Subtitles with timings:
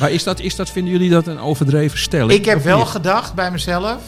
[0.00, 2.32] Maar is dat, is dat, vinden jullie dat een overdreven stelling?
[2.32, 4.02] Ik heb wel gedacht bij mezelf,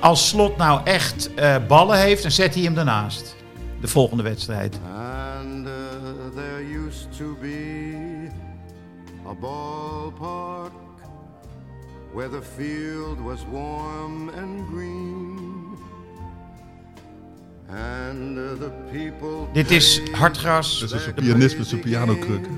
[0.00, 3.36] als Slot nou echt eh, ballen heeft, dan zet hij hem daarnaast.
[3.80, 4.78] De volgende wedstrijd.
[4.94, 5.72] And uh,
[6.34, 8.28] there used to be
[9.28, 10.72] a ballpark
[12.12, 15.25] where the field was warm and green.
[19.52, 20.80] Dit is Hartgras.
[20.80, 22.46] Dat is een pianist met zijn pianokruk.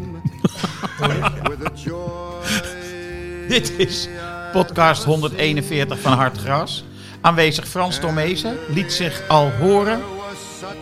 [3.49, 4.09] Dit is
[4.53, 6.85] podcast 141 van Hartgras.
[7.21, 10.01] Aanwezig Frans Tomezen liet zich al horen.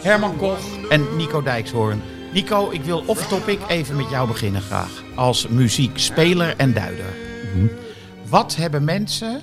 [0.03, 2.03] Herman Koch en Nico Dijkshoorn.
[2.33, 5.03] Nico, ik wil off-topic even met jou beginnen graag.
[5.15, 7.15] Als muziekspeler en duider.
[8.29, 9.41] Wat hebben mensen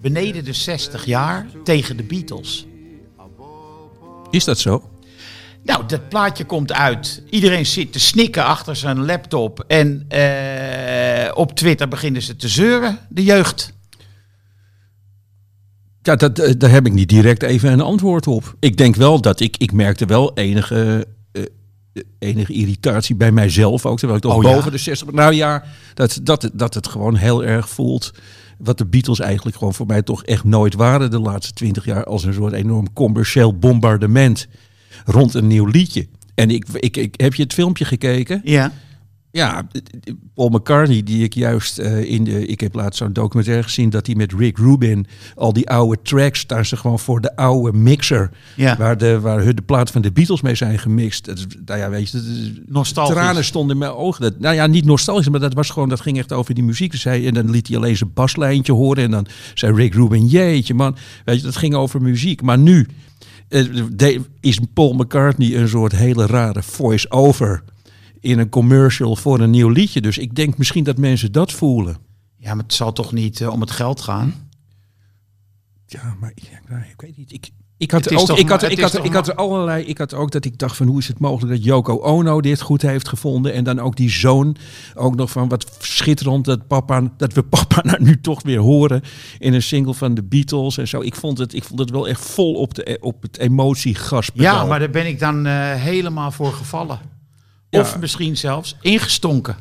[0.00, 2.66] beneden de 60 jaar tegen de Beatles?
[4.34, 4.90] Is dat zo?
[5.62, 7.22] Nou, dat plaatje komt uit.
[7.30, 9.64] Iedereen zit te snikken achter zijn laptop.
[9.66, 13.72] En eh, op Twitter beginnen ze te zeuren, de jeugd.
[16.02, 18.54] Ja, dat, eh, daar heb ik niet direct even een antwoord op.
[18.60, 21.42] Ik denk wel dat ik, ik merkte wel enige, eh,
[22.18, 23.98] enige irritatie bij mijzelf ook.
[23.98, 24.54] Terwijl ik toch Oh ja?
[24.54, 25.16] boven de 60 ben.
[25.16, 28.12] Nou ja, dat, dat, dat het gewoon heel erg voelt.
[28.58, 32.04] Wat de Beatles eigenlijk gewoon voor mij toch echt nooit waren de laatste twintig jaar.
[32.04, 34.48] Als een soort enorm commercieel bombardement
[35.04, 36.06] rond een nieuw liedje.
[36.34, 38.40] En ik, ik, ik, heb je het filmpje gekeken?
[38.44, 38.72] Ja.
[39.36, 39.66] Ja,
[40.34, 42.46] Paul McCartney, die ik juist eh, in de.
[42.46, 46.40] Ik heb laatst zo'n documentaire gezien dat hij met Rick Rubin al die oude tracks,
[46.40, 48.30] staan ze gewoon voor de oude mixer.
[48.56, 48.76] Ja.
[48.76, 51.24] Waar, de, waar hun de plaat van de Beatles mee zijn gemixt.
[51.24, 53.14] Dat, nou ja, weet je, dat is- Nostalgisch.
[53.14, 54.22] tranen stonden in mijn ogen.
[54.22, 56.90] Dat, nou ja, niet nostalgisch, maar dat was gewoon, dat ging echt over die muziek.
[56.90, 59.02] Dus hij, en dan liet hij alleen zijn baslijntje horen.
[59.04, 62.42] En dan zei Rick Rubin, jeetje man, weet je, dat ging over muziek.
[62.42, 62.86] Maar nu
[63.48, 67.62] eh, de- is Paul McCartney een soort hele rare voice-over
[68.24, 70.00] in een commercial voor een nieuw liedje.
[70.00, 71.96] Dus ik denk misschien dat mensen dat voelen.
[72.36, 74.34] Ja, maar het zal toch niet eh, om het geld gaan?
[75.86, 77.32] Ja, maar ja, nou, ik weet niet.
[77.32, 79.84] Ik, ik had ook, ik had, ik had, ik had er allerlei.
[79.84, 82.60] Ik had ook dat ik dacht van hoe is het mogelijk dat Yoko Ono dit
[82.60, 84.56] goed heeft gevonden en dan ook die zoon
[84.94, 89.02] ook nog van wat schitterend dat papa dat we papa nou nu toch weer horen
[89.38, 91.00] in een single van de Beatles en zo.
[91.00, 94.30] Ik vond het, ik vond het wel echt vol op de op het emotiegas.
[94.34, 97.13] Ja, maar daar ben ik dan eh, helemaal voor gevallen.
[97.74, 97.80] Ja.
[97.80, 99.56] Of misschien zelfs ingestonken.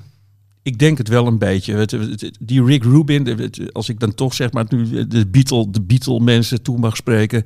[0.63, 1.73] Ik denk het wel een beetje.
[1.75, 5.69] Het- het- het- Die Rick Rubin, als ik dan toch zeg maar nu de Beatle,
[5.71, 7.43] de Beatle mensen toe mag spreken.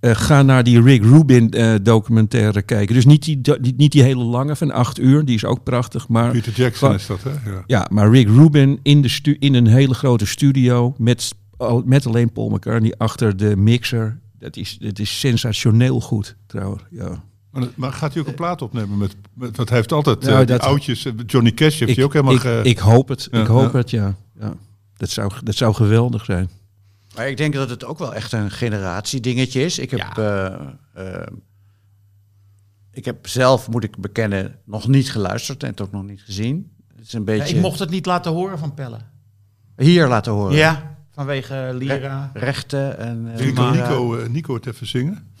[0.00, 2.94] eh, ga naar die Rick Rubin eh, documentaire kijken.
[2.94, 3.40] Dus niet die,
[3.76, 6.08] niet die hele lange van acht uur, die is ook prachtig.
[6.08, 7.30] Maar, Peter Jackson is dat, hè?
[7.30, 7.62] Ja.
[7.66, 11.34] ja, maar Rick Rubin in, de stu in een hele grote studio met,
[11.84, 14.18] met alleen Paul McCartney achter de mixer.
[14.38, 16.82] Dat is, dat is sensationeel goed trouwens.
[16.90, 17.22] Ja.
[17.52, 20.46] Maar, maar gaat hij ook een plaat opnemen met, met hij heeft altijd Nou, eh,
[20.46, 21.04] dat- oudjes.
[21.04, 23.28] eh, Johnny Cash heeft hij ook helemaal ik, ge- ik hoop het.
[23.30, 23.78] Ja, ik hoop ja.
[23.78, 24.14] het, ja.
[24.40, 24.54] ja.
[24.96, 26.50] Dat, zou, dat zou geweldig zijn.
[27.16, 29.78] Maar ik denk dat het ook wel echt een generatiedingetje is.
[29.78, 31.22] Ik heb, eh,
[32.92, 36.72] ik heb zelf, moet ik bekennen, nog niet geluisterd en het ook nog niet gezien.
[36.96, 38.98] Het is een Ja, beetje ik mocht het niet laten horen van Pelle.
[39.76, 40.56] hier laten horen.
[40.56, 42.30] Ja, vanwege Lira.
[42.34, 43.34] Rechten en...
[43.34, 45.31] eh, Nico, Nico het even zingen.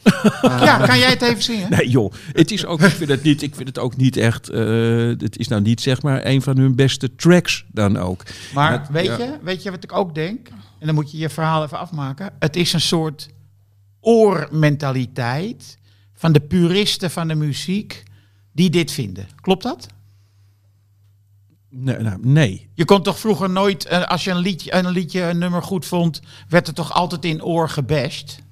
[0.42, 1.70] Ja, kan jij het even zingen?
[1.70, 4.48] Nee joh, het is ook, ik, vind het niet, ik vind het ook niet echt,
[4.48, 4.60] eh,
[5.06, 8.22] het is nou niet zeg maar een van hun beste tracks dan ook.
[8.54, 9.16] Maar Dat- weet, ja.
[9.18, 10.48] je, weet je wat ik ook denk?
[10.78, 12.32] En dan moet je je verhaal even afmaken.
[12.38, 13.28] Het is een soort
[14.00, 15.78] oormentaliteit
[16.14, 18.02] van de puristen van de muziek
[18.52, 19.26] die dit vinden.
[19.40, 19.86] Klopt dat?
[21.70, 22.68] Nee, nou, nee.
[22.74, 25.86] Je kon toch vroeger nooit, eh, als je een liedje, een liedje, een nummer goed
[25.86, 28.42] vond, werd er toch altijd in oor gebashed?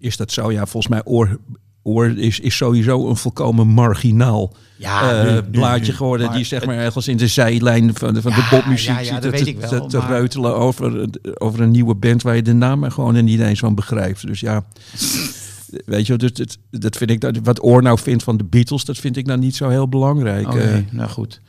[0.00, 0.52] Is dat zo?
[0.52, 1.38] Ja, volgens mij oor,
[1.82, 5.96] oor is, is sowieso een volkomen marginaal Ja, eh, nu- nu- blaadje nu.
[5.96, 6.26] geworden.
[6.26, 9.04] Maar die zeg maar ergens in de zijlijn van de, van de popmuziek ja, ja,
[9.04, 12.22] zit dat te- weet ik wel, te, te maar- reutelen over, over een nieuwe band
[12.22, 14.26] waar je de naam gewoon niet eens van begrijpt.
[14.26, 14.64] Dus ja,
[15.86, 18.84] weet je, dus, dat, dat vind ik, dat, wat Oor nou vindt van de Beatles,
[18.84, 20.46] dat vind ik nou niet zo heel belangrijk.
[20.46, 20.78] Oké, eh.
[20.90, 21.40] nou goed.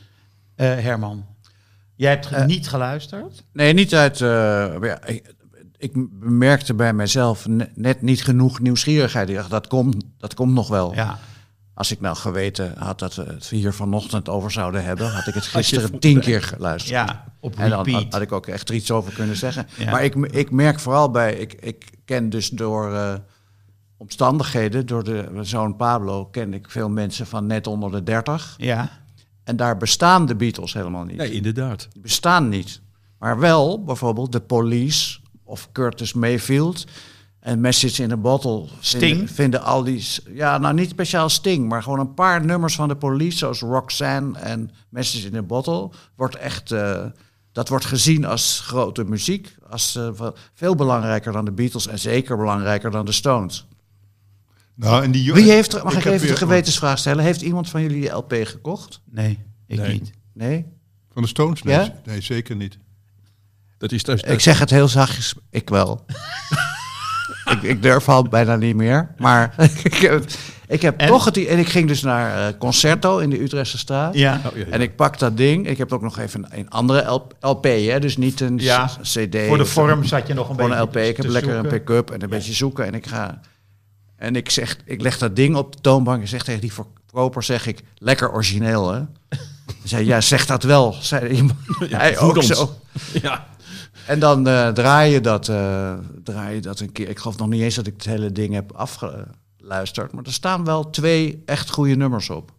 [0.55, 1.25] Eh, Herman,
[1.95, 3.43] jij hebt niet geluisterd?
[3.53, 4.21] Nee, niet uit...
[4.21, 4.27] eh,
[4.79, 5.33] maar ja, ik,
[5.81, 9.29] ik bemerkte bij mijzelf ne- net niet genoeg nieuwsgierigheid.
[9.29, 10.93] Ik dacht, dat komt, dat komt nog wel.
[10.93, 11.19] Ja.
[11.73, 15.33] Als ik nou geweten had dat we het hier vanochtend over zouden hebben, had ik
[15.33, 16.93] het gisteren tien keer geluisterd.
[17.07, 18.13] Ja, op En dan had, repeat.
[18.13, 19.67] had ik ook echt er iets over kunnen zeggen.
[19.77, 19.91] Ja.
[19.91, 23.13] Maar ik, ik merk vooral bij, ik, ik ken dus door eh,
[23.97, 28.55] omstandigheden, door de mijn zoon Pablo, ken ik veel mensen van net onder de 30.
[28.57, 28.89] Ja,
[29.43, 31.17] En daar bestaan de Beatles helemaal niet.
[31.17, 31.87] Nee, inderdaad.
[31.93, 32.81] Die bestaan niet.
[33.19, 35.19] Maar wel bijvoorbeeld de Police
[35.51, 36.85] of Curtis Mayfield
[37.39, 38.65] en Message in a Bottle.
[38.79, 39.01] Sting?
[39.17, 40.05] Vinden, vinden al die...
[40.33, 44.39] Ja, nou niet speciaal Sting, maar gewoon een paar nummers van de Police, zoals Roxanne
[44.39, 46.71] en Message in a Bottle, wordt echt...
[46.71, 47.05] eh,
[47.51, 52.37] dat wordt gezien als grote muziek, als eh, veel belangrijker dan de Beatles en zeker
[52.37, 53.67] belangrijker dan de Stones.
[54.75, 57.23] Nou, en die Wie heeft, er- mag ik, even de gewetensvraag stellen?
[57.23, 59.01] Heeft iemand van jullie die LP gekocht?
[59.05, 59.91] nee, ik Nee.
[59.93, 60.11] niet.
[60.33, 60.65] Nee?
[61.13, 61.61] Van de Stones?
[61.63, 62.01] Nee, Ja?
[62.05, 62.77] nee zeker niet.
[63.81, 66.05] Dat is, dat is- Ik zeg het heel zachtjes, ik wel.
[67.53, 69.11] ik, ik durf al bijna niet meer.
[69.17, 70.25] Maar ik heb,
[70.67, 71.07] ik heb En?
[71.07, 71.45] toch het...
[71.45, 74.13] En ik ging dus naar eh, Concerto in de Utrechtse straat.
[74.13, 74.71] Ja, Oh, ja, ja.
[74.71, 75.67] En ik pak dat ding.
[75.67, 77.99] Ik heb ook nog even een, een andere LP, LP, hè?
[77.99, 78.57] dus niet een
[79.01, 79.37] CD.
[79.47, 80.95] voor de of- vorm zat je nog een beetje een LP.
[80.97, 82.85] Ik heb lekker een pick-up en een beetje zoeken.
[82.85, 83.39] En ik ga...
[84.17, 87.43] En ik, zeg, ik leg dat ding op de toonbank en zeg tegen die verkoper,
[87.43, 89.01] zeg ik, lekker origineel, hè?
[89.83, 91.59] Zei, ja, zeg dat wel, zei iemand.
[91.89, 92.47] Hij ook ons.
[92.47, 92.75] zo.
[93.21, 93.47] ja.
[94.07, 95.93] En dan eh, draai, je dat, eh,
[96.23, 97.09] draai je dat een keer.
[97.09, 100.11] Ik geloof nog niet eens dat ik het hele ding heb afgeluisterd.
[100.11, 102.51] Maar er staan wel twee echt goede nummers op.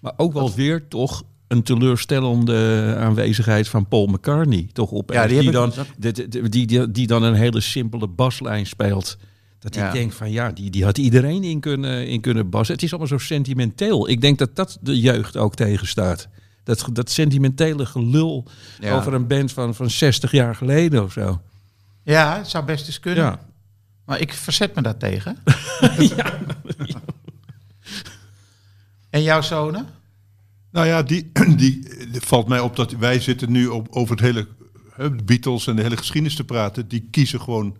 [0.00, 4.68] Maar ook wel weer toch een teleurstellende aanwezigheid van Paul McCartney.
[4.72, 9.16] Toch op Ja, die dan, die, die, die, dan een hele simpele baslijn speelt.
[9.58, 9.86] Dat Ja.
[9.86, 12.74] ik denk van ja, die, die had iedereen in kunnen, in kunnen bassen.
[12.74, 14.08] Het is allemaal zo sentimenteel.
[14.08, 16.28] Ik denk dat dat de jeugd ook tegenstaat.
[16.64, 18.46] Dat, dat sentimentele gelul
[18.80, 18.96] Ja.
[18.96, 21.40] over een band van, van 60 jaar geleden of zo.
[22.02, 23.24] Ja, het zou best eens kunnen.
[23.24, 23.40] Ja.
[24.04, 25.36] Maar ik verzet me daar tegen.
[29.10, 29.86] En jouw zonen?
[30.70, 31.56] Nou ja, die, die,
[32.10, 34.46] die valt mij op dat wij zitten nu op, over het hele
[34.96, 36.88] de Beatles en de hele geschiedenis te praten.
[36.88, 37.76] Die kiezen gewoon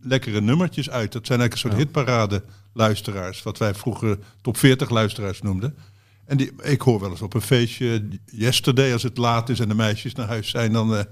[0.00, 1.12] lekkere nummertjes uit.
[1.12, 2.42] Dat zijn eigenlijk een soort hitparade
[2.72, 3.42] luisteraars.
[3.42, 5.76] Wat wij vroeger top 40 luisteraars noemden.
[6.26, 9.68] En die, ik hoor wel eens op een feestje, yesterday, als het laat is en
[9.68, 11.04] de meisjes naar huis zijn, dan eh,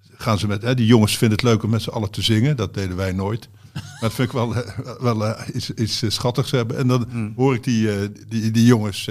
[0.00, 2.56] gaan ze met, hè, die jongens vinden het leuk om met z'n allen te zingen.
[2.56, 3.48] Dat deden wij nooit.
[3.72, 6.76] Maar dat vind ik wel, eh, wel eh, iets, iets schattigs hebben.
[6.76, 9.10] En dan hoor ik die, die, die jongens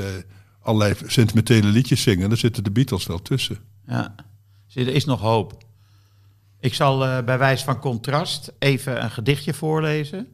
[0.62, 2.30] allerlei sentimentele liedjes zingen.
[2.30, 3.58] Daar zitten de Beatles wel tussen.
[3.88, 4.16] Ja.
[4.68, 5.64] Zie, er is nog hoop.
[6.60, 10.28] Ik zal bij wijze van contrast even een gedichtje voorlezen.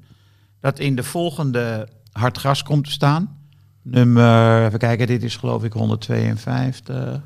[0.59, 3.36] Dat in de volgende Hartgras komt te staan.
[3.89, 7.21] Nummer, even kijken, dit is geloof ik 152.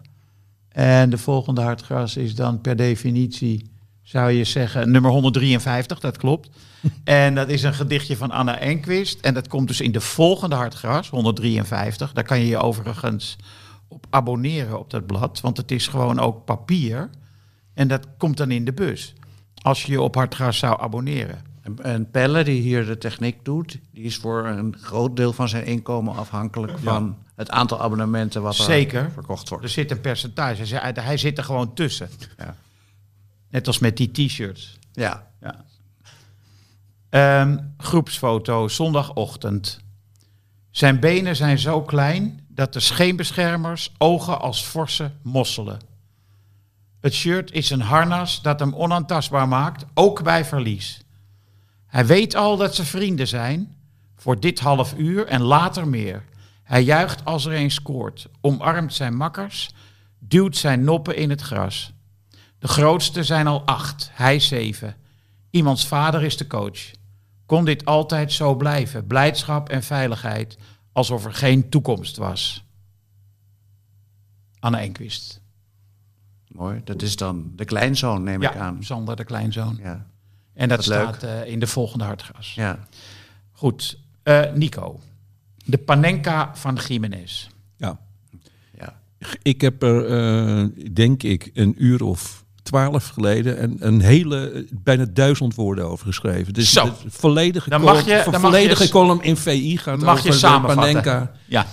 [0.69, 3.71] En de volgende Hartgras is dan per definitie,
[4.01, 6.49] zou je zeggen, nummer 153, dat klopt.
[7.03, 9.19] En dat is een gedichtje van Anna Enquist.
[9.19, 12.13] En dat komt dus in de volgende Hartgras, 153.
[12.13, 13.35] Daar kan je je overigens
[13.87, 15.41] op abonneren op dat blad.
[15.41, 17.09] Want het is gewoon ook papier.
[17.73, 19.13] En dat komt dan in de bus.
[19.61, 21.50] Als je je op Hartgras zou abonneren.
[21.61, 25.49] En, en Pelle, die hier de techniek doet, die is voor een groot deel van
[25.49, 29.63] zijn inkomen afhankelijk van het aantal abonnementen wat er verkocht wordt.
[29.63, 30.75] Er zit een percentage.
[30.75, 32.09] Hij, hij zit er gewoon tussen.
[32.37, 32.55] Ja.
[33.49, 34.79] Net als met die t-shirts.
[34.91, 35.27] Ja.
[35.41, 35.65] Ja.
[37.09, 39.79] Ehm, groepsfoto, zondagochtend.
[40.69, 45.79] Zijn benen zijn zo klein dat de scheenbeschermers ogen als forse mosselen.
[47.01, 51.01] Het shirt is een harnas dat hem onaantastbaar maakt, ook bij verlies.
[51.91, 53.75] Hij weet al dat ze vrienden zijn,
[54.15, 56.23] voor dit half uur en later meer.
[56.63, 59.73] Hij juicht als er een scoort, omarmt zijn makkers,
[60.19, 61.93] duwt zijn noppen in het gras.
[62.59, 64.95] De grootste zijn al acht, hij zeven.
[65.49, 66.91] Iemands vader is de coach.
[67.45, 69.07] Kon dit altijd zo blijven?
[69.07, 70.57] Blijdschap en veiligheid,
[70.91, 72.65] alsof er geen toekomst was.
[74.59, 75.41] Anne Enquist.
[76.47, 76.81] Mooi.
[76.83, 78.83] Dat is dan de kleinzoon, neem ik Ja, aan.
[78.83, 79.79] Sander de kleinzoon.
[79.81, 80.10] Ja.
[80.53, 82.53] En dat staat eh, in de volgende hartgras.
[82.55, 82.79] ja.
[83.51, 84.99] Goed, Eh, Nico.
[85.65, 87.47] De Panenka van Jiménez.
[87.77, 87.99] Ja.
[88.77, 88.99] ja.
[89.41, 95.05] Ik heb er, eh, denk ik, een uur of twaalf geleden een, een hele, bijna
[95.05, 96.53] duizend woorden over geschreven.
[96.53, 96.93] Dus Zo.
[97.07, 100.11] volledige, Dan column, mag je- dan de mag je volledige column in VI gaat Mag
[100.13, 100.93] over je de samenvatten?
[100.93, 101.31] Panenka.
[101.45, 101.65] Ja.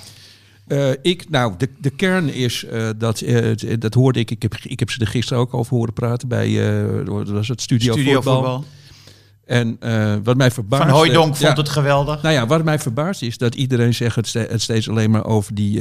[0.68, 4.54] Eh, ik, nou, de, de kern is eh, dat, het- dat hoorde ik, ik heb,
[4.62, 6.50] ik heb ze er gisteren ook over horen praten bij,
[7.04, 8.34] wat was het Studio, Studio Voetbal.
[8.34, 8.64] voetbal.
[9.44, 9.78] En
[10.24, 10.86] wat mij verbaasde...
[10.86, 12.22] Van Hooijdonk ja, vond het geweldig.
[12.22, 15.24] nou ja, wat mij verbaast is dat iedereen zegt het, ste- het steeds alleen maar
[15.24, 15.80] over die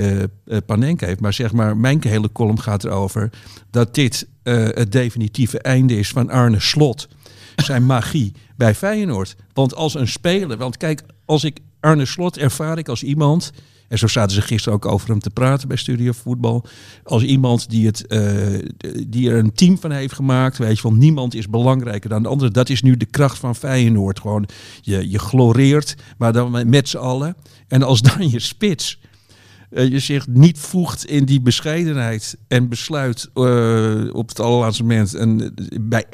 [0.65, 1.19] Panenka heeft.
[1.19, 3.29] Maar zeg maar, mijn hele column gaat erover
[3.71, 7.07] dat dit het definitieve einde is van Arne Slot.
[7.55, 9.35] Zijn magie bij Feyenoord.
[9.53, 13.51] Want als een speler, want kijk, als ik Arne Slot ervaar ik als iemand
[13.87, 16.65] En zo zaten ze gisteren ook over hem te praten bij Studio Voetbal.
[17.03, 18.21] Als iemand die, het, eh,
[19.07, 20.57] die er een team van heeft gemaakt.
[20.57, 22.51] Weet je, van niemand is belangrijker dan de andere.
[22.51, 24.19] Dat is nu de kracht van Feyenoord.
[24.19, 24.47] Gewoon,
[24.81, 27.35] je, je gloreert, maar dan met z'n allen.
[27.67, 28.99] En als dan je spits
[29.69, 35.13] eh, je zich niet voegt in die bescheidenheid en besluit eh, op het allerlaatste moment
[35.13, 36.09] en, bij 1-1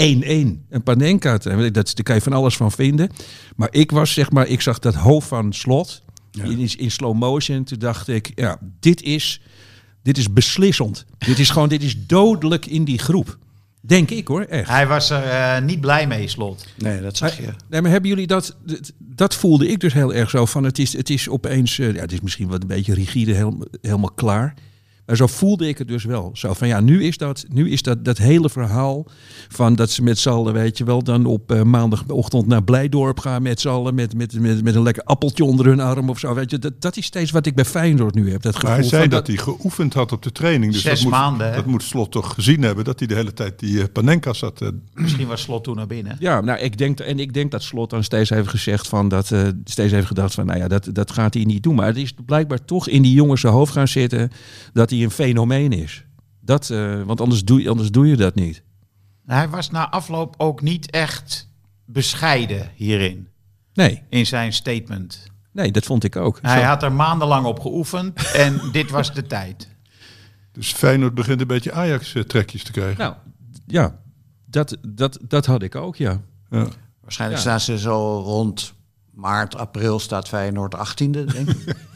[0.70, 1.74] een Panenka te hebben.
[1.74, 3.10] Dat, daar kan je van alles van vinden.
[3.56, 6.03] Maar ik was zeg maar, ik zag dat hoofd van Slot
[6.42, 7.63] in, in slow motion.
[7.63, 9.42] Toen dacht ik, ja, dit is,
[10.04, 11.06] dit is beslissend.
[11.18, 13.38] Dit is gewoon, dit is dodelijk in die groep.
[13.86, 14.70] Denk ik hoor, echt.
[14.70, 16.68] Hij was er eh, niet blij mee, Slot.
[16.78, 17.54] Nee, dat zag je.
[17.70, 20.80] Nee, maar hebben jullie dat, dat, dat voelde ik dus heel erg zo van het
[20.80, 24.12] is, het is opeens, eh, ja, het is misschien wat een beetje rigide, heel, helemaal
[24.12, 24.54] klaar.
[25.06, 26.30] Maar zo voelde ik het dus wel.
[26.34, 29.06] Zo van ja, nu is dat, nu is dat, dat hele verhaal
[29.50, 33.20] van dat ze met z'n allen, weet je wel, dan op eh, maandagochtend naar Blijdorp
[33.20, 36.20] gaan met z'n allen, met, met, met, met een lekker appeltje onder hun arm of
[36.20, 36.34] zo.
[36.34, 38.42] Weet je, dat, dat is steeds wat ik bij Feyenoord nu heb.
[38.42, 40.72] Dat gevoel Maar hij zei van dat hij geoefend had op de training.
[40.72, 41.56] Dus Zes dat moet, maanden, hè?
[41.56, 44.62] Dat moet Slot toch gezien hebben, dat hij de hele tijd die eh, Panenka zat.
[44.62, 46.16] eh, Misschien was Slot toen naar binnen.
[46.20, 49.32] Ja, nou, ik denk, en ik denk dat Slot dan steeds heeft gezegd van dat,
[49.32, 51.76] eh, steeds heeft gedacht van, nou ja, dat, dat gaat hij niet doen.
[51.76, 54.32] Maar het is blijkbaar toch in die jongens zijn hoofd gaan zitten
[54.74, 56.06] dat hij een fenomeen is.
[56.42, 58.64] Dat, eh, want anders doe, je- anders doe je dat niet.
[59.26, 61.50] Hij was na afloop ook niet echt
[61.86, 63.28] bescheiden hierin,
[63.74, 65.24] Nee, in zijn statement.
[65.52, 66.40] nee, dat vond ik ook.
[66.42, 69.68] Hij Zo- had er maandenlang op geoefend en dit was de tijd.
[70.52, 72.98] dus Feyenoord begint een beetje Ajax-trekjes te krijgen.
[72.98, 73.16] Nou,
[73.68, 74.00] ja,
[74.46, 76.22] dat, dat, dat had ik ook, ja.
[76.50, 76.68] Ja.
[77.02, 77.48] Waarschijnlijk Ja.
[77.50, 78.74] staan ze zo rond
[79.12, 81.76] maart, april staat Feyenoord 18e, denk ik.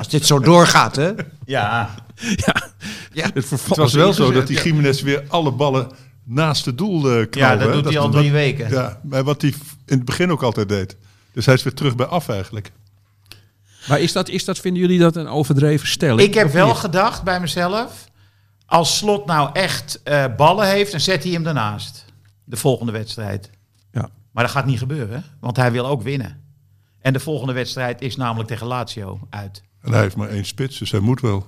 [0.00, 1.12] Als dit zo doorgaat, hè?
[1.44, 1.90] Ja,
[3.12, 5.90] Het, Het was wel zo dat die Jiménez weer alle ballen
[6.24, 7.38] naast het doel eh knalde.
[7.38, 7.72] ja dat hè.
[7.72, 8.70] doet hij al drie wat- weken.
[8.70, 9.50] Ja, maar wat hij
[9.86, 10.96] in het begin ook altijd deed.
[11.32, 12.70] Dus hij is weer terug bij af eigenlijk.
[13.88, 16.20] Maar is dat, is dat, vinden jullie dat een overdreven stelling?
[16.28, 16.76] Ik heb wel niet?
[16.76, 18.04] gedacht bij mezelf,
[18.66, 22.04] als Slot nou echt eh, ballen heeft, dan zet hij hem ernaast.
[22.44, 23.50] De volgende wedstrijd.
[23.92, 24.08] Ja.
[24.32, 26.40] Maar dat gaat niet gebeuren, want hij wil ook winnen.
[27.00, 29.62] En de volgende wedstrijd is namelijk tegen Lazio uit.
[29.80, 31.46] En hij heeft maar één spits, dus hij moet wel.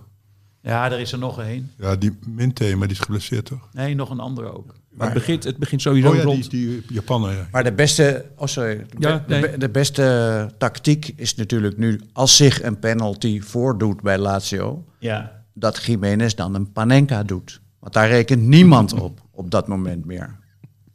[0.62, 1.70] Ja, er is er nog één.
[1.78, 3.68] Ja, die Minte, maar die is geblesseerd toch?
[3.72, 4.74] Nee, nog een andere ook.
[4.90, 6.50] Maar het begint, het begint sowieso Oh ja, rond.
[6.50, 7.48] die, die Japaner, ja.
[7.52, 9.50] Maar de beste, oh sorry, de, Ja, be- de nee.
[9.50, 15.42] be- de beste tactiek is natuurlijk nu, als zich een penalty voordoet bij Lazio, Ja.
[15.54, 17.60] dat Jiménez dan een Panenka doet.
[17.78, 20.38] Want daar rekent niemand op, op dat moment meer.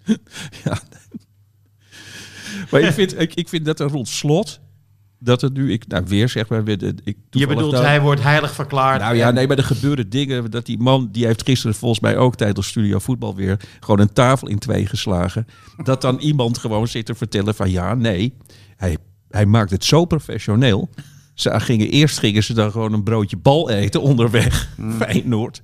[2.71, 4.59] Maar ik vind, ik, ik vind dat er rond slot,
[5.19, 8.53] dat het nu, ik, nou weer zeg maar, weer ik, Je bedoelt, hij wordt heilig
[8.53, 9.01] verklaard.
[9.01, 10.51] Nou ja, nee, maar er gebeuren dingen.
[10.51, 14.13] Dat die man, die heeft gisteren volgens mij ook tijdens Studio Voetbal weer gewoon een
[14.13, 15.47] tafel in twee geslagen.
[15.83, 18.33] Dat dan iemand gewoon zit te vertellen van ja, nee,
[18.75, 18.97] hij,
[19.29, 20.89] hij maakt het zo professioneel.
[21.33, 24.69] Ze gingen, eerst gingen ze dan gewoon een broodje bal eten onderweg,
[24.99, 25.61] Feyenoord.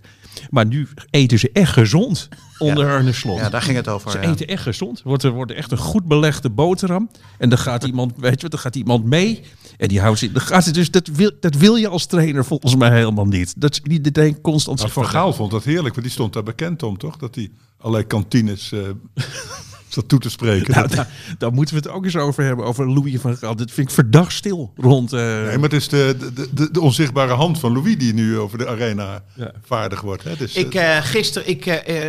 [0.50, 3.38] Maar nu eten ze echt gezond onder Arne Slot.
[3.38, 4.12] Ja, daar ging het over.
[4.12, 4.32] Ze ja.
[4.32, 5.02] eten echt gezond.
[5.04, 7.10] Wordt er wordt er echt een goed belegde boterham.
[7.38, 9.42] En dan gaat iemand, weet je wat, dan gaat iemand mee.
[9.78, 10.32] En die houdt zich.
[10.32, 13.62] Dan gaat het dus, dat, wil, dat wil je als trainer volgens mij helemaal niet.
[13.62, 16.44] Dat is niet denk constant Maar Van Gaal vond dat heerlijk, want die stond daar
[16.44, 17.18] bekend om, toch?
[17.18, 18.80] Dat hij allerlei kantines eh
[19.94, 20.74] zat toe te spreken.
[20.74, 22.66] Nou, Dat- daar, daar moeten we het ook eens over hebben.
[22.66, 23.56] Over Louis van Gaal.
[23.56, 25.14] Dat vind ik verdacht stil rond.
[25.14, 28.38] eh, nee, maar het is de, de, de, de onzichtbare hand van Louis die nu
[28.40, 29.52] over de arena Ja.
[29.66, 30.24] vaardig wordt.
[30.24, 30.36] Hè?
[30.36, 31.66] Dus, Ik, eh, eh gisteren, ik,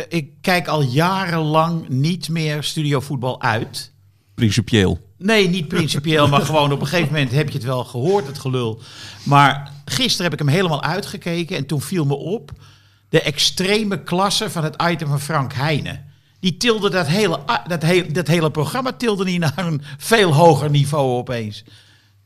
[0.09, 3.91] ik kijk al jarenlang niet meer studiovoetbal uit.
[4.35, 4.99] Principieel.
[5.17, 8.37] Nee, niet principieel, maar gewoon op een gegeven moment heb je het wel gehoord, het
[8.39, 8.81] gelul.
[9.23, 12.51] Maar gisteren heb ik hem helemaal uitgekeken en toen viel me op
[13.09, 16.03] de extreme klasse van het item van Frank Heijnen.
[16.45, 20.69] Die tilde dat hele, dat, hele, dat hele programma tilde niet naar een veel hoger
[20.69, 21.63] niveau opeens.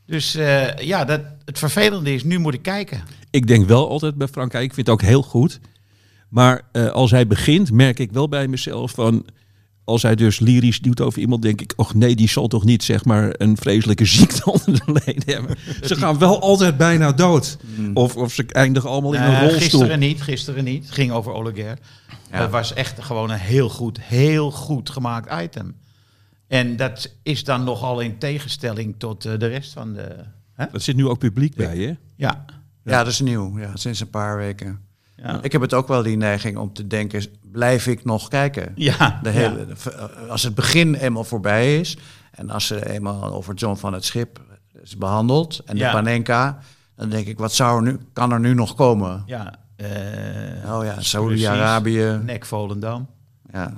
[0.06, 3.02] Dus eh, ja, dat, het vervelende is, nu moet ik kijken.
[3.30, 4.64] Ik denk wel altijd bij Frankrijk.
[4.64, 5.60] Ik vind het ook heel goed.
[6.30, 9.26] Maar eh, als hij begint, merk ik wel bij mezelf van.
[9.90, 12.84] Als hij dus lyrisch doet over iemand, denk ik, och nee, die zal toch niet
[12.84, 15.58] zeg maar een vreselijke ziekte onder de leden hebben.
[15.82, 17.58] Ze gaan wel altijd bijna dood.
[17.94, 19.60] Of, of ze eindigen allemaal in een Eh, rolstoel.
[19.60, 20.84] Gisteren niet, gisteren niet.
[20.86, 21.78] Het ging over Oleguer.
[22.32, 25.76] Dat was echt gewoon een heel goed, heel goed gemaakt item.
[26.48, 30.16] En dat is dan nogal in tegenstelling tot eh, de rest van de...
[30.54, 30.66] Hè?
[30.66, 31.94] Er zit nu ook publiek bij, hè?
[32.16, 32.46] Ja.
[32.84, 33.60] Ja, dat is nieuw.
[33.60, 34.80] Ja, sinds een paar weken.
[35.24, 35.40] Ja.
[35.44, 38.72] Ik heb het ook wel die neiging om te denken, blijf ik nog kijken?
[38.76, 39.68] Ja, De hele,
[40.30, 41.98] Als het begin eenmaal voorbij is
[42.32, 44.42] en als ze eenmaal over John van het Schip
[44.84, 45.88] is behandeld en Ja.
[45.88, 46.58] de Panenka,
[46.96, 49.24] dan denk ik, wat zou er nu, kan er nu nog komen?
[49.26, 49.54] ja.
[49.76, 52.20] eh, Oh ja, Saoedi-Arabië.
[52.24, 53.08] Nek Volendam.
[53.52, 53.74] Ja,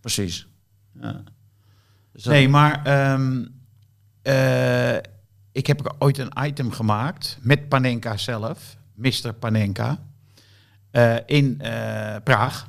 [0.00, 0.46] precies.
[1.00, 1.22] Ja.
[2.12, 3.44] Dus Nee, maar ehm,
[4.22, 4.94] eh,
[5.52, 9.32] ik heb ooit een item gemaakt met Panenka zelf, Mr.
[9.38, 9.98] Panenka,
[10.94, 12.68] eh, in eh, Praag.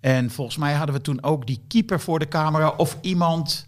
[0.00, 3.66] En volgens mij hadden we toen ook die keeper voor de camera of iemand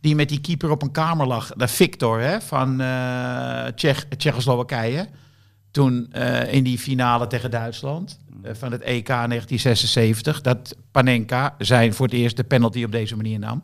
[0.00, 1.52] die met die keeper op een kamer lag.
[1.56, 5.08] De Victor hè, van eh Tsjech, Tsjechoslowakije.
[5.70, 6.12] Toen
[6.50, 10.40] in die finale tegen Duitsland van het EK 1976.
[10.40, 13.62] Dat Panenka zijn voor het eerst de penalty op deze manier nam.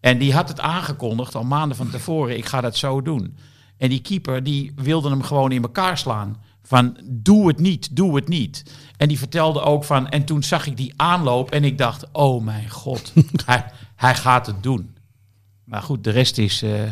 [0.00, 2.36] En die had het aangekondigd al maanden van tevoren.
[2.36, 3.36] Ik ga dat zo doen.
[3.76, 6.36] En die keeper die wilde hem gewoon in elkaar slaan.
[6.66, 8.62] Van doe het niet, doe het niet.
[8.96, 10.08] En die vertelde ook van.
[10.08, 13.12] En toen zag ik die aanloop en ik dacht: oh mijn god,
[13.46, 13.64] hij,
[13.96, 14.96] hij gaat het doen.
[15.64, 16.82] Maar goed, de rest is eh,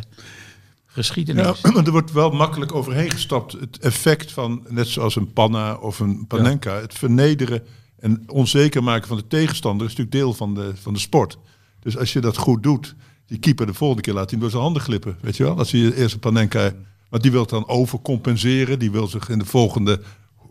[0.87, 1.61] geschiedenis.
[1.63, 3.53] Ja, maar er wordt wel makkelijk overheen gestapt.
[3.53, 7.63] Het effect van, net zoals een Panna of een Panenka, het vernederen
[7.99, 11.39] en onzeker maken van de tegenstander is natuurlijk deel van de, van de sport.
[11.81, 12.95] Dus als je dat goed doet,
[13.27, 15.17] die keeper de volgende keer laat hij door zijn handen glippen.
[15.21, 15.59] Weet je wel?
[15.59, 16.73] Als hij eerst een Panenka,
[17.15, 18.79] maar die wil het dan overcompenseren.
[18.79, 20.01] Die wil zich in de volgende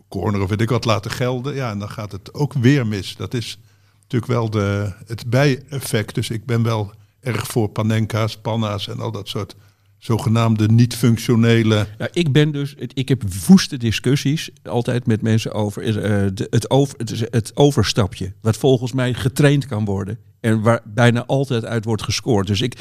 [0.10, 1.56] corner of weet ik wat laten gelden.
[1.56, 3.16] Ja, en dan gaat het ook weer mis.
[3.16, 3.60] Dat is
[4.02, 6.16] natuurlijk wel de, het bijeffect.
[6.16, 9.56] Dus ik ben wel erg voor Panenka's, Panna's en al dat soort
[9.98, 11.88] zogenaamde niet-functionele...
[11.98, 15.94] Ja, ik ben dus, ik heb woeste discussies altijd met mensen over eh,
[16.34, 18.34] de, het, over, het, het overstapje.
[18.42, 20.20] Wat volgens mij getraind kan worden.
[20.40, 22.48] En waar bijna altijd uit wordt gescoord.
[22.48, 22.76] Dus ik,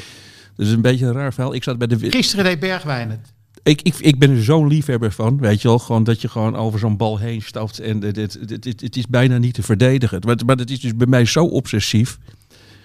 [0.55, 1.53] dat is een beetje een raar verhaal.
[1.53, 2.11] Ik zat bij de.
[2.11, 3.33] Gisteren deed Bergwijn het.
[3.63, 5.79] Ik, ik, ik ben er zo'n liefhebber van, weet je wel.
[5.79, 7.79] Gewoon dat je gewoon over zo'n bal heen stapt.
[7.79, 10.21] En het, is bijna niet te verdedigen.
[10.25, 12.17] Maar, maar het is dus bij mij zo obsessief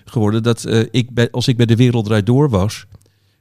[0.04, 0.42] geworden.
[0.42, 2.86] Dat eh, ik als ik bij de Wereld Door was.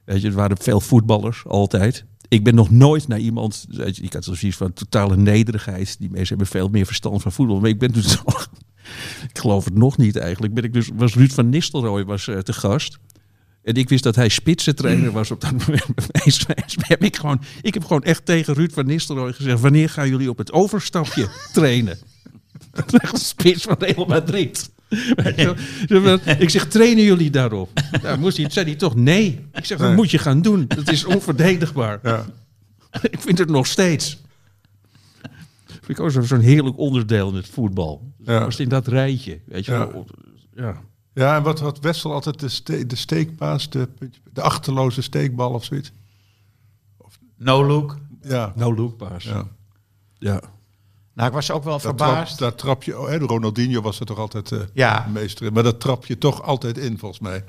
[0.03, 2.05] Weet je, er waren veel voetballers altijd.
[2.27, 3.65] Ik ben nog nooit naar iemand.
[3.69, 5.95] je, Ik had zoiets van totale nederigheid.
[5.99, 7.59] Die mensen hebben veel meer verstand van voetbal.
[7.59, 8.13] Maar ik ben dus.
[9.29, 10.53] ik geloof het nog niet eigenlijk.
[10.53, 12.97] Ben ik dus, was Ruud van Nistelrooy was eh, te gast.
[13.67, 17.73] En ik wist dat hij spitsentrainer was op dat moment bij heb ik, gewoon, ik
[17.73, 19.59] heb gewoon echt tegen Ruud van Nistelrooy gezegd...
[19.59, 21.97] wanneer gaan jullie op het overstapje trainen?
[22.91, 24.69] Echt spits van Real Madrid.
[26.39, 27.69] Ik zeg, trainen jullie daarop?
[28.01, 29.45] Nou, moest hij, zei hij toch nee.
[29.53, 30.65] Ik zeg, dat moet je gaan doen.
[30.67, 31.99] Dat is onverdedigbaar.
[32.03, 32.25] Ja.
[33.01, 34.17] Ik vind het nog steeds.
[35.65, 38.11] Vind ik ook zo- zo'n heerlijk onderdeel in het voetbal.
[38.25, 38.39] Ja.
[38.43, 39.39] Was in dat rijtje.
[39.45, 39.77] Weet je Ja.
[39.91, 40.07] wel.
[40.55, 40.81] Ja.
[41.17, 43.89] Ja, en wat had Wessel altijd de, ste de steekpaas, de,
[44.33, 45.91] de achterloze steekbal of zoiets?
[47.37, 47.97] No look.
[48.21, 48.53] Ja.
[48.55, 49.23] Nou, looppaas.
[49.23, 49.47] ja.
[50.19, 50.41] Ja.
[51.13, 52.37] Nou, ik was ook wel verbaasd.
[52.37, 55.07] trap, daar trap je, oh, hè, de Ronaldinho was er toch altijd eh Ja.
[55.13, 55.53] meester in.
[55.53, 57.43] Maar dat trap je toch altijd in, volgens mij.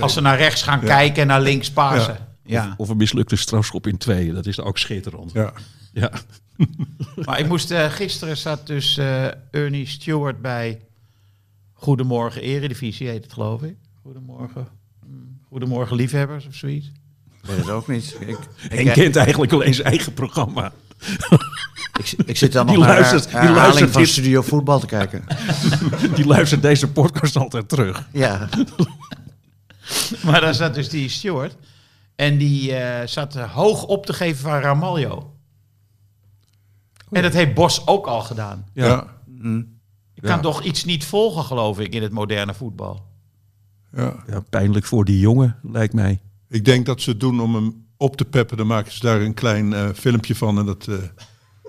[0.00, 2.28] Als ze naar rechts gaan kijken en naar links pasen.
[2.44, 2.74] Ja.
[2.76, 4.34] Of een mislukte strafschop in tweeën.
[4.34, 5.32] Dat is ook schitterend.
[5.32, 5.52] Ja.
[5.92, 6.10] Ja.
[7.24, 10.80] Maar ik moest, eh, gisteren zat dus eh, Ernie Stewart bij
[11.80, 13.76] Goedemorgen Eredivisie, heet het geloof ik.
[14.02, 14.68] Goedemorgen.
[15.06, 16.86] mm, Goedemorgen liefhebbers of zoiets.
[17.42, 18.16] Ik weet het ook niet.
[18.20, 18.38] Ik, ik,
[18.86, 20.72] En kent eigenlijk alleen zijn eigen programma.
[21.98, 24.10] ik, ik zit dan Die nog naar luistert- een die luistert van dit.
[24.10, 25.24] Studio Voetbal te kijken.
[26.14, 28.08] Die luistert deze podcast altijd terug.
[28.12, 28.48] Ja,
[30.24, 31.56] Maar daar zat dus die Stewart.
[32.16, 35.34] En die eh, zat hoog op te geven van Ramaljo.
[37.10, 38.66] En dat heeft Bos ook al gedaan.
[38.74, 39.06] Ja.
[40.20, 43.06] Je kan toch iets niet volgen, geloof ik, in het moderne voetbal.
[43.96, 44.24] ja.
[44.26, 46.20] Ja, pijnlijk voor die jongen, lijkt mij.
[46.48, 48.56] Ik denk dat ze het doen om hem op te peppen.
[48.56, 50.94] Dan maken ze daar een klein eh, filmpje van en dat eh,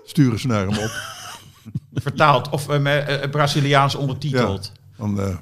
[0.06, 0.92] sturen ze naar hem op.
[1.94, 4.72] Vertaald of eh, met, eh, Braziliaans ondertiteld.
[4.98, 5.36] Eh,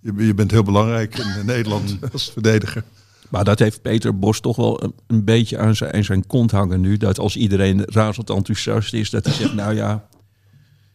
[0.00, 2.84] je, je bent heel belangrijk in Nederland als verdediger.
[3.28, 6.50] Maar dat heeft Peter Bos toch wel een, een beetje aan zijn, aan zijn kont
[6.50, 6.96] hangen nu.
[6.96, 10.08] Dat als iedereen razend enthousiast is, dat hij zegt, nou ja,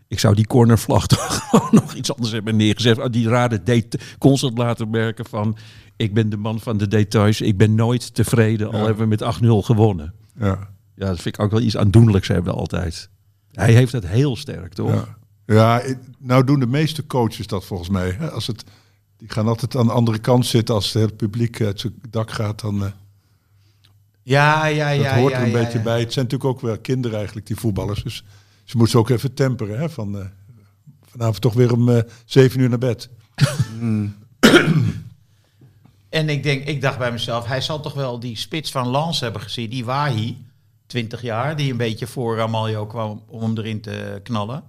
[0.07, 2.99] ik zou die cornervlag toch gewoon nog iets anders hebben neergezet.
[2.99, 3.83] Ah, Die rare
[4.17, 5.57] constant laten merken van,
[5.95, 7.41] ik ben de man van de details.
[7.41, 8.85] Ik ben nooit tevreden, al Ja.
[8.85, 10.13] hebben we met 8-0 gewonnen.
[10.39, 10.73] Ja.
[10.95, 13.09] Ja, dat vind ik ook wel iets aandoenlijks hebben altijd.
[13.51, 14.91] Hij heeft het heel sterk, toch?
[14.93, 15.17] Ja.
[15.45, 15.81] Ja,
[16.19, 18.09] nou doen de meeste coaches dat volgens mij.
[18.11, 18.31] hè.
[18.31, 18.63] Als het,
[19.17, 22.31] die gaan altijd aan de andere kant zitten als het hele publiek uit zijn dak
[22.31, 22.61] gaat.
[22.61, 22.91] Dan, eh,
[24.23, 25.03] Ja, ja, ja.
[25.03, 25.83] dat hoort ja, er een ja, beetje ja.
[25.83, 25.99] bij.
[25.99, 28.03] Het zijn natuurlijk ook wel kinderen eigenlijk, die voetballers.
[28.03, 28.23] Dus
[28.65, 29.79] ze moeten ze ook even temperen.
[29.79, 30.25] Hè, van, eh,
[31.05, 33.09] vanavond toch weer om eh, zeven uur naar bed.
[36.09, 39.19] En ik, denk, ik dacht bij mezelf, hij zal toch wel die spits van Lans
[39.19, 40.37] hebben gezien, die Wahi,
[40.85, 44.63] 20 jaar, die een beetje voor Ramaljo kwam om hem erin te knallen.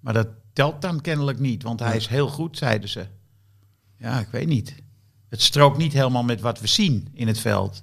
[0.00, 3.06] Maar dat telt dan kennelijk niet, want hij is heel goed, zeiden ze.
[3.96, 4.74] Ja, ik weet niet.
[5.28, 7.80] Het strookt niet helemaal met wat we zien in het veld.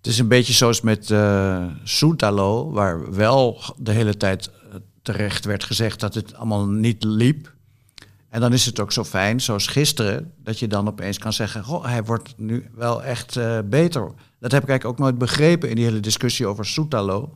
[0.00, 5.44] Het is een beetje zoals met eh Soetalo, waar wel de hele tijd eh, terecht
[5.44, 7.52] werd gezegd dat het allemaal niet liep.
[8.28, 11.64] En dan is het ook zo fijn, zoals gisteren, dat je dan opeens kan zeggen:
[11.64, 14.02] Goh, hij wordt nu wel echt eh, beter.
[14.38, 17.34] Dat heb ik eigenlijk ook nooit begrepen in die hele discussie over Soetalo.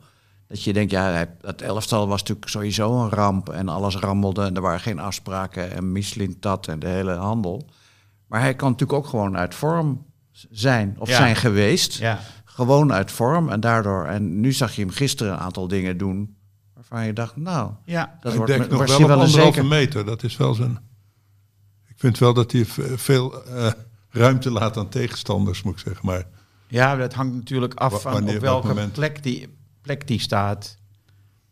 [0.48, 4.56] Dat je denkt, ja, dat elftal was natuurlijk sowieso een ramp en alles rammelde en
[4.56, 7.68] er waren geen afspraken en Michelin tat en de hele handel.
[8.26, 10.06] Maar hij kan natuurlijk ook gewoon uit vorm
[10.50, 11.16] zijn of Ja.
[11.16, 11.94] zijn geweest.
[11.94, 12.20] Ja.
[12.54, 14.04] Gewoon uit vorm en daardoor.
[14.06, 16.36] En nu zag je hem gisteren een aantal dingen doen
[16.74, 18.18] waarvan je dacht, nou, Ja.
[18.20, 19.64] dat hij wordt me- nog wel op wel een anderhalve zeker.
[19.66, 20.04] meter.
[20.04, 20.78] Dat is wel zijn...
[21.88, 22.64] Ik vind wel dat hij
[22.96, 23.70] veel eh,
[24.10, 26.06] ruimte laat aan tegenstanders, moet ik zeggen.
[26.06, 26.26] Maar
[26.68, 28.92] Ja, dat hangt natuurlijk af van wanneer, op welk welke moment?
[28.92, 30.76] plek die, plek die staat.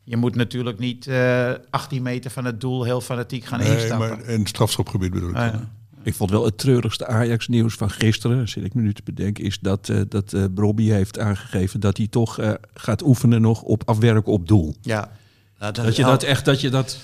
[0.05, 4.09] Je moet natuurlijk niet eh 18 meter van het doel heel fanatiek gaan nee, instappen.
[4.09, 5.37] maar in het strafschopgebied bedoel ik.
[5.37, 5.61] Ah, dan.
[5.61, 5.73] ja.
[6.05, 9.59] Ik vond wel het treurigste Ajax-nieuws van gisteren, zit ik me nu te bedenken, is
[9.61, 13.83] dat, eh dat eh Robbie heeft aangegeven dat hij toch eh, gaat oefenen nog op
[13.89, 14.75] afwerken op doel.
[14.81, 15.11] Ja.
[15.59, 16.99] Nou, Dat je dat echt, dat je dat,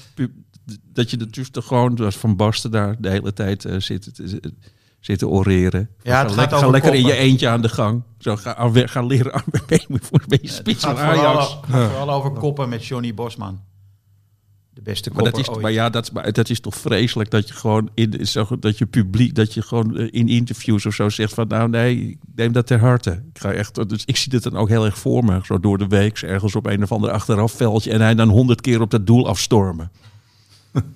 [0.92, 4.52] dat je dus toch gewoon, zoals Van Basten daar de hele tijd zit, te-
[5.00, 5.90] zit te oreren.
[6.02, 8.02] Ja, het ga gaat lekker, ga lekker in je eentje aan de gang.
[8.18, 9.42] Zo, ga, ga leren aan
[9.86, 11.58] voor ben je Het spits gaat van vooral, Ajax.
[11.68, 13.60] gaat vooral over koppen met Johnny Bosman.
[14.78, 15.60] De beste Maar dat, is, ooit.
[15.60, 18.86] maar ja, dat, maar dat is toch vreselijk dat je gewoon in zo, dat je
[18.86, 22.52] publiek, dat je gewoon eh, in interviews of zo zegt van nou nee, ik neem
[22.52, 23.10] dat ter harte.
[23.10, 25.78] Ik ga echt, dus ik zie dit dan ook heel erg voor me, zo door
[25.78, 29.06] de week ergens op een of ander achterafveldje en hij dan honderd keer op dat
[29.06, 29.90] doel afstormen.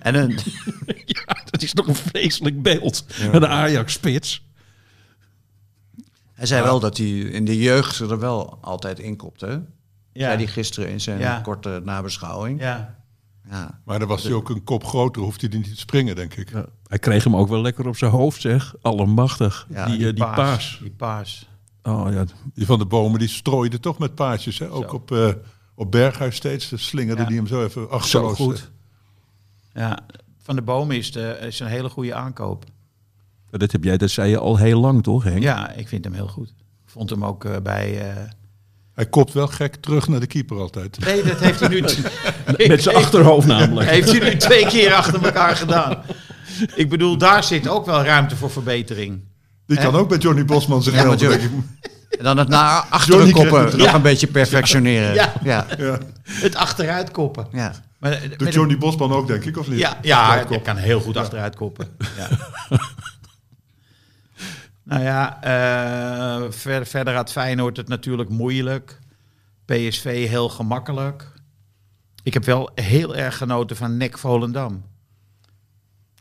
[0.00, 0.38] En een,
[1.04, 3.04] Ja, dat is toch een vreselijk beeld.
[3.32, 4.44] Een Ajax-spits.
[6.32, 9.46] hij zei wel dat hij in de jeugd er wel altijd inkopte.
[9.46, 9.58] hè?
[10.14, 10.24] Ja.
[10.26, 11.40] Zei hij gisteren in zijn Ja.
[11.40, 12.60] korte nabeschouwing.
[12.60, 13.02] ja.
[13.50, 13.80] Ja.
[13.84, 16.52] Maar dan was hij ook een kop groter, hoeft hij niet te springen, denk ik.
[16.86, 18.74] Hij kreeg hem ook wel lekker op zijn hoofd, zeg.
[18.82, 19.66] Allemachtig.
[19.70, 20.78] Ja, die, die, die paas.
[20.82, 21.48] Die paas.
[21.82, 22.24] Oh ja,
[22.54, 24.58] Die van de bomen, die strooide toch met paasjes.
[24.58, 24.70] Hè?
[24.70, 25.28] Ook op, eh,
[25.74, 26.68] op Berghuis steeds.
[26.68, 27.28] De slingerde Ja.
[27.28, 28.36] die hem zo even zo achterloos.
[28.36, 28.70] goed.
[29.72, 29.98] Ja.
[30.42, 32.64] Van de bomen is, de, is een hele goede aankoop.
[33.50, 35.42] Dat heb jij, dat zei je al heel lang, toch, Henk?
[35.42, 36.48] Ja, ik vind hem heel goed.
[36.58, 38.10] Ik vond hem ook eh, bij...
[38.12, 38.22] eh,
[38.94, 40.98] Hij kopt wel gek terug naar de keeper altijd.
[41.04, 41.84] Nee, dat heeft hij nu...
[42.66, 43.90] Met zijn achterhoofd namelijk.
[43.90, 46.02] Heeft hij nu twee keer achter elkaar gedaan.
[46.74, 49.24] Ik bedoel, daar zit ook wel ruimte voor verbetering.
[49.66, 51.40] Die kan ook bij Johnny Bosman zich Ja, helpen.
[52.18, 53.94] En dan het naar achteren koppen nog ja.
[53.94, 55.14] een beetje perfectioneren.
[55.14, 55.32] Ja.
[55.42, 55.66] Ja.
[55.78, 55.98] Ja.
[56.28, 57.46] Het achteruit koppen.
[57.52, 57.72] Ja.
[57.98, 59.78] Maar, eh, met Doet Johnny Bosman ook, denk ik, of niet?
[59.78, 61.88] ja, ja hij kan heel goed achteruit koppen.
[62.16, 62.28] Ja.
[64.84, 68.98] nou ja, eh, ver- verder had Feyenoord het natuurlijk moeilijk.
[69.64, 71.32] PSV heel gemakkelijk.
[72.22, 74.84] Ik heb wel heel erg genoten van NEC Volendam.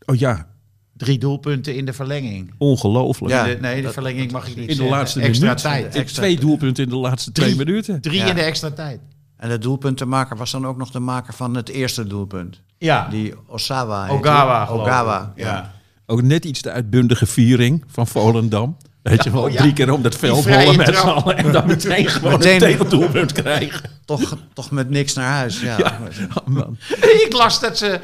[0.05, 0.47] Oh ja,
[0.93, 2.53] Drie doelpunten in de verlenging.
[2.57, 3.33] ongelooflijk.
[3.33, 3.43] Ja.
[3.43, 4.95] De- nee, de verlenging mag ik niet In de zeggen.
[4.95, 5.91] laatste Extra minuut.
[5.91, 6.07] tijd.
[6.13, 8.01] Twee doelpunten in de laatste twee minuten.
[8.01, 8.25] Drie Ja.
[8.25, 8.99] in de extra tijd.
[9.37, 12.61] En de doelpuntenmaker was dan ook nog de maker van het eerste doelpunt.
[12.77, 14.07] Ja, Die Osawa.
[14.09, 14.67] Ogawa.
[14.67, 15.33] Ogawa.
[15.35, 15.73] Ja.
[16.13, 18.77] Ook net iets de uitbundige viering van Volendam.
[19.01, 19.57] Weet je wel, oh ja.
[19.57, 21.37] drie keer om dat veld rollen met z'n allen.
[21.37, 23.89] En dan meteen gewoon Meteen- een tegendoelpunt krijgen.
[24.05, 25.61] Toch, toch met niks naar huis.
[25.61, 25.77] Ja.
[25.77, 25.99] Ja,
[26.43, 26.77] oh man.
[26.99, 27.99] Ik las dat ze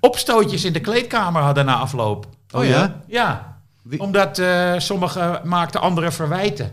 [0.00, 2.26] opstootjes in de kleedkamer hadden na afloop.
[2.50, 3.00] Oh ja?
[3.06, 6.70] Ja, Wie- omdat eh sommigen maakten anderen verwijten.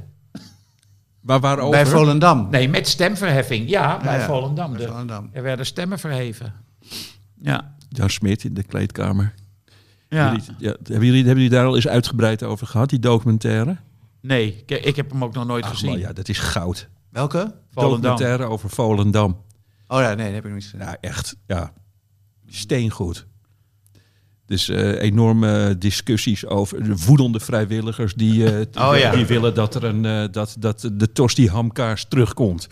[1.22, 1.72] Maar waarover?
[1.72, 2.48] Bij Volendam.
[2.52, 3.70] Nee, met stemverheffing.
[3.70, 4.26] Ja, bij ja.
[4.26, 4.72] Volendam.
[4.72, 5.30] Bij De- Volendam.
[5.34, 6.54] er werden stemmen verheven.
[7.42, 7.76] Ja.
[7.90, 9.34] Jan Smit in de kleedkamer.
[10.10, 10.26] Ja.
[10.32, 13.78] Jullie, ja, hebben, jullie, hebben jullie daar al eens uitgebreid over gehad, die documentaire?
[14.22, 15.90] Nee, ik, ik heb hem ook nog nooit Ach, gezien.
[15.90, 16.90] man, ja, dat is goud.
[17.10, 17.54] Welke?
[17.72, 18.02] Volendam.
[18.02, 19.42] Documentaire over Volendam.
[19.88, 20.80] Oh ja, nee, dat heb ik niet gezien.
[20.80, 21.74] Nou, echt, ja.
[22.48, 23.28] Steengoed.
[24.46, 29.12] Dus eh, enorme discussies over de woedende vrijwilligers die, eh, die, Oh, ja.
[29.12, 32.68] die willen dat, er een, eh, dat, dat de Tosti hamkaas terugkomt.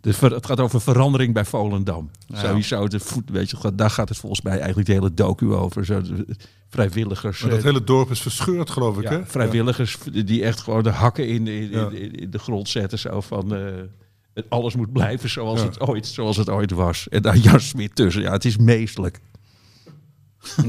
[0.00, 2.10] Ver- het gaat over verandering bij Volendam.
[2.32, 5.84] Sowieso, de voet, weet je, daar gaat het volgens mij eigenlijk de hele docu over.
[5.84, 6.26] Zo, de
[6.68, 7.40] vrijwilligers.
[7.40, 9.26] Maar dat eh, hele dorp is verscheurd, geloof ik, ja, hè?
[9.26, 12.98] vrijwilligers die echt gewoon de hakken in, in, in, in de grond zetten.
[12.98, 17.08] Zo van, eh, alles moet blijven zoals, het ooit, zoals het ooit was.
[17.08, 18.22] En daar Jan Smit tussen.
[18.22, 19.20] Ja, het is meestelijk.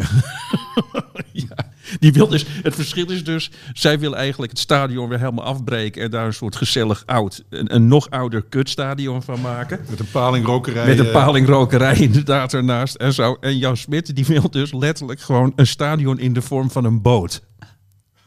[1.31, 1.68] ja,
[1.99, 6.01] die wil dus, het verschil is dus, zij wil eigenlijk het stadion weer helemaal afbreken
[6.01, 9.79] en daar een soort gezellig oud, een, een nog ouder kutstadion van maken.
[9.89, 10.85] Met een palingrokerij.
[10.85, 13.37] Met een eh, palingrokerij inderdaad ernaast en zo.
[13.39, 17.01] En Jan Smit die wil dus letterlijk gewoon een stadion in de vorm van een
[17.01, 17.41] boot.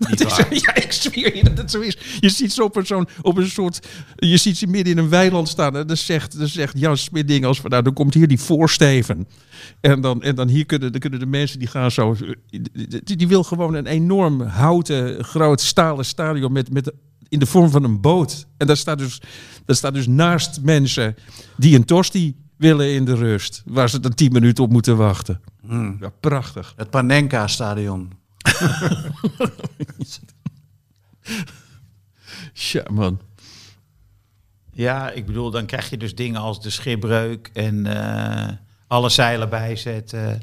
[0.17, 1.99] Dat is, ja, ik zweer je dat het zo is.
[2.21, 3.87] Je ziet zo'n, op een soort...
[4.17, 5.77] Je ziet ze midden in een weiland staan.
[5.77, 7.71] En dan zegt, dan zegt Jan Smit dingen als van...
[7.71, 9.29] Nou, dan komt hier die voorsteven.
[9.81, 12.17] En dan, en dan hier kunnen, dan kunnen de mensen die gaan zo...
[13.05, 16.53] Die, die wil gewoon een enorm houten, groot stalen stadion...
[16.53, 16.93] Met, met,
[17.29, 18.47] in de vorm van een boot.
[18.57, 19.21] En daar staat dus,
[19.65, 21.17] daar staat dus naast mensen
[21.57, 23.63] die een tosti willen in de rust.
[23.67, 25.41] Waar ze dan tien minuten op moeten wachten.
[25.67, 25.97] Hmm.
[26.01, 26.73] Ja, prachtig.
[26.77, 28.22] Het Panenka-stadion.
[32.53, 33.21] Tja, man.
[34.73, 39.49] Ja, ik bedoel, dan krijg je dus dingen als de schipbreuk en eh, alle zeilen
[39.49, 40.41] bijzetten.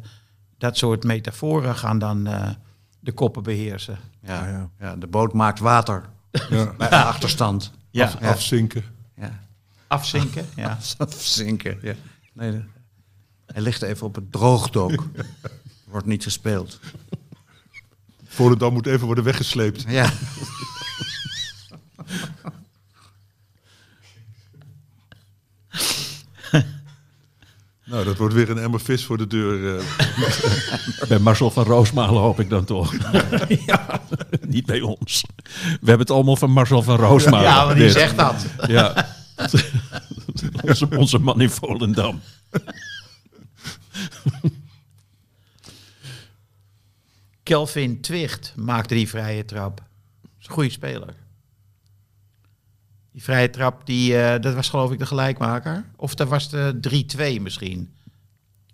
[0.57, 2.49] Dat soort metaforen gaan dan eh,
[2.99, 3.97] de koppen beheersen.
[4.21, 4.69] Ja, ja.
[4.79, 4.95] ja.
[4.95, 6.05] de boot maakt water
[6.49, 6.73] Ja.
[6.77, 7.71] bij achterstand.
[7.91, 8.83] Ja, Af- afzinken.
[9.15, 9.39] Ja.
[9.87, 10.45] afzinken.
[10.55, 10.77] Ja.
[11.17, 11.77] Zinken.
[11.81, 11.93] Ja.
[12.33, 12.63] Nee, de-
[13.45, 15.05] hij ligt even op het droogdok.
[15.87, 16.79] Wordt niet gespeeld.
[18.29, 19.83] Volendam moet even worden weggesleept.
[19.87, 20.09] Ja.
[27.85, 29.77] Nou, dat wordt weer een emmer vis voor de deur.
[29.77, 29.83] eh.
[31.09, 32.93] Bij Marcel van Roosmalen hoop ik dan toch.
[33.65, 34.01] ja,
[34.47, 35.23] niet bij ons.
[35.63, 37.41] We hebben het allemaal van Marcel van Roosmalen.
[37.49, 37.93] ja, maar die Dit.
[37.93, 38.45] zegt dat.
[38.67, 39.15] Ja.
[40.61, 42.21] onze, onze man in Volendam.
[47.53, 49.77] Kelvin Twicht maakte die vrije trap.
[50.21, 51.13] Dat is een goede speler.
[53.11, 55.85] Die vrije trap, die, eh, dat was geloof ik de gelijkmaker.
[55.95, 57.89] Of dat was de 3-2 misschien.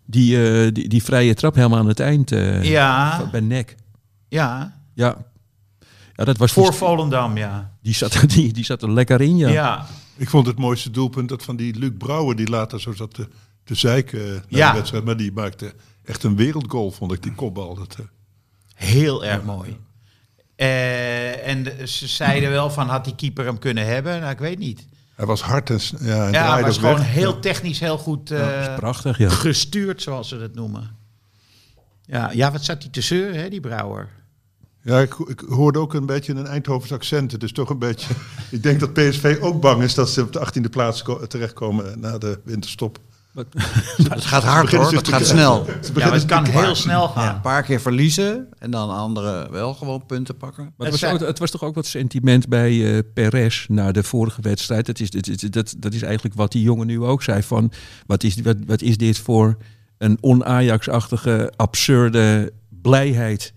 [0.06, 2.32] Die, eh, die, die vrije trap helemaal aan het eind.
[2.32, 3.76] eh, Ja, Bij nek.
[4.28, 4.80] ja.
[4.94, 5.26] Ja.
[6.16, 7.72] Ja, dat was Voor die, Volendam, ja.
[7.82, 9.50] die, zat, die, die zat er lekker in, ja.
[9.50, 9.86] Ja,
[10.16, 13.28] Ik vond het mooiste doelpunt dat van die Luc Brouwer, die later zo zat te,
[13.64, 14.72] te zeiken eh, na Ja.
[14.72, 15.04] de wedstrijd.
[15.06, 17.76] Maar die maakte echt een wereldgoal, vond ik, die kopbal.
[17.76, 18.06] Dat, eh,
[18.76, 19.80] heel erg mooi.
[20.56, 24.20] Eh, en ze zeiden wel van, had die keeper hem kunnen hebben?
[24.20, 24.86] Nou, ik weet niet.
[25.16, 27.08] hij was hard en, ja, en Ja, draaide maar was gewoon weg.
[27.08, 29.30] heel technisch heel goed eh, prachtig, ja.
[29.30, 30.96] gestuurd, zoals ze dat noemen.
[32.06, 34.10] Ja, ja, wat zat hij te zeuren, hè, die Brouwer?
[34.82, 37.44] Ja, ik, ik hoorde ook een beetje een Eindhovens accent.
[37.44, 38.14] Is toch een beetje...
[38.52, 42.00] ik denk dat PSV ook bang is dat ze op de 18e plaats ko- terechtkomen
[42.00, 43.00] na de winterstop.
[44.10, 45.65] Het gaat hard hoor, het gaat snel.
[45.82, 47.24] Ze Ja, maar het kan heel snel gaan.
[47.24, 50.63] Ja, een paar keer verliezen en dan anderen wel gewoon punten pakken.
[50.63, 53.91] Maar Het het, was ook- het was toch ook wat sentiment bij eh Perez na
[53.91, 54.86] de vorige wedstrijd.
[54.86, 57.43] Dat is, dat, dat, dat is eigenlijk wat die jongen nu ook zei.
[57.43, 57.71] Van,
[58.06, 59.58] wat, is, wat, wat is dit voor
[59.98, 63.54] een on-Ajax-achtige, absurde blijheid...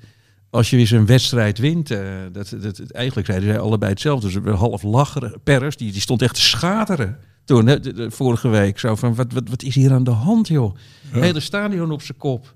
[0.51, 1.91] als je weer zo'n wedstrijd wint.
[1.91, 2.01] eh,
[2.33, 4.27] dat, dat, eigenlijk zeiden zij allebei hetzelfde.
[4.27, 5.41] Dus we half lachen.
[5.45, 8.79] Perez, die, die stond echt te schateren toen, hè, de, de vorige week.
[8.79, 10.75] Zo van, wat, wat, wat is hier aan de hand, joh?
[11.11, 12.55] Hele stadion op zijn kop.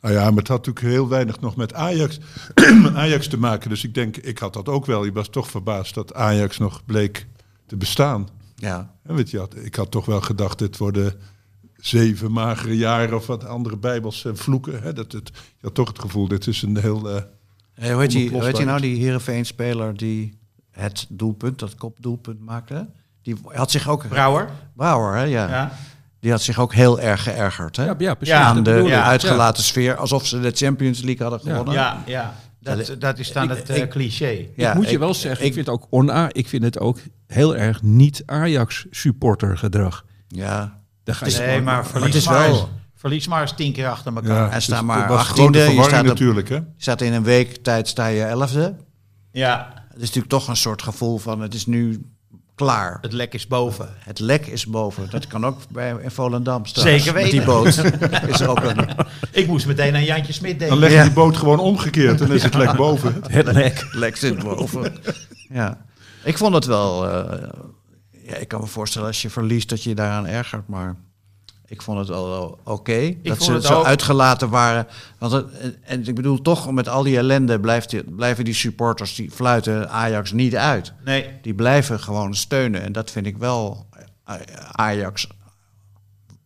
[0.00, 2.18] Nou ja, maar het had natuurlijk heel weinig nog met Ajax,
[2.94, 3.70] Ajax te maken.
[3.70, 5.04] Dus ik denk, ik had dat ook wel.
[5.04, 7.26] Ik was toch verbaasd dat Ajax nog bleek
[7.66, 8.28] te bestaan.
[8.56, 11.14] Ja, En weet je, had- ik had toch wel gedacht, dit worden
[11.76, 14.82] zeven magere jaren of wat andere bijbels vloeken.
[14.82, 14.92] Hè?
[14.92, 17.10] Dat het, je had toch het gevoel, dit is een heel...
[17.10, 17.22] eh,
[17.74, 20.38] Hey, hoe heet die, hoe Onoplosbaar heet die nou, die Heerenveen-speler die
[20.70, 22.88] het doelpunt, dat kopdoelpunt maakte?
[23.24, 24.08] Die had zich ook...
[24.08, 24.48] Brouwer?
[24.76, 25.22] Brouwer, hè?
[25.22, 25.48] Ja.
[25.48, 25.72] Ja.
[26.20, 27.84] Die had zich ook heel erg geërgerd, hè?
[27.84, 28.34] Ja, ja precies.
[28.34, 31.74] Aan de uitgelaten sfeer, alsof ze de Champions League hadden gewonnen.
[31.74, 32.34] Ja, ja.
[32.60, 34.46] Dat, dat is dan Ik- het eh, ik- cliché.
[34.56, 36.78] Ja, ik moet je ik- wel zeggen, ik, ik- vind ook on ik vind het
[36.78, 40.04] ook heel erg niet Ajax supporter gedrag.
[40.28, 43.40] Ja, Daar ga je Nee, gewoon- maar het verlies is maar, wel- eens, verlies maar
[43.40, 44.42] eens tien keer achter elkaar.
[44.42, 46.48] ja, Hij staat dus maar het was 18e, grote je verwarring staat natuurlijk.
[46.48, 46.54] Hè?
[46.54, 48.76] je staat in een week tijd sta je elfde.
[49.32, 52.00] Ja, Het is natuurlijk toch een soort gevoel van het is nu
[52.54, 52.98] klaar.
[53.00, 53.88] het lek is boven.
[53.98, 55.10] Het lek is boven.
[55.10, 56.82] Dat kan ook bij in Volendam staan.
[56.82, 57.46] Zeker Met die weten.
[57.46, 57.66] boot
[58.30, 58.88] is er ook een...
[59.30, 60.78] Ik moest meteen aan Jantje Smit Dan denken.
[60.78, 61.02] leg je Ja.
[61.02, 63.22] die boot gewoon omgekeerd en dan is het lek boven.
[63.28, 63.86] het lek.
[63.92, 64.92] lek zit boven.
[65.48, 65.84] Ja,
[66.24, 67.08] ik vond het wel...
[67.08, 67.48] eh,
[68.26, 70.96] ja, ik kan me voorstellen als je verliest dat je je daaraan ergert, maar...
[71.74, 73.84] Ik vond het wel wel oké dat ze het zo ook.
[73.84, 74.86] uitgelaten waren.
[75.18, 78.54] Want het, en, en ik bedoel, toch met al die ellende blijft die- blijven die
[78.54, 80.92] supporters die fluiten Ajax niet uit.
[81.04, 82.82] Nee, Die blijven gewoon steunen.
[82.82, 83.86] En dat vind ik wel
[84.24, 84.34] eh,
[84.72, 85.26] Ajax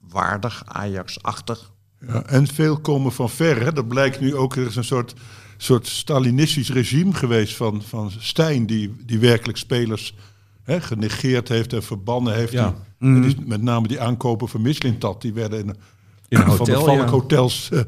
[0.01, 1.71] waardig, Ajax-achtig.
[2.07, 3.63] Ja, en veel komen van ver.
[3.63, 3.73] Hè?
[3.73, 5.15] Dat blijkt nu ook, er is een soort,
[5.57, 10.15] soort Stalinistisch regime geweest van, van Stijn, die, die werkelijk spelers
[10.69, 12.53] hè, genegeerd heeft en verbannen heeft.
[12.53, 12.65] Ja.
[12.67, 13.17] Die- Mhm.
[13.17, 15.67] en dus met name die aankopen van Mislintat, die werden in,
[16.29, 17.81] In een van hotel, de valkhotels eh,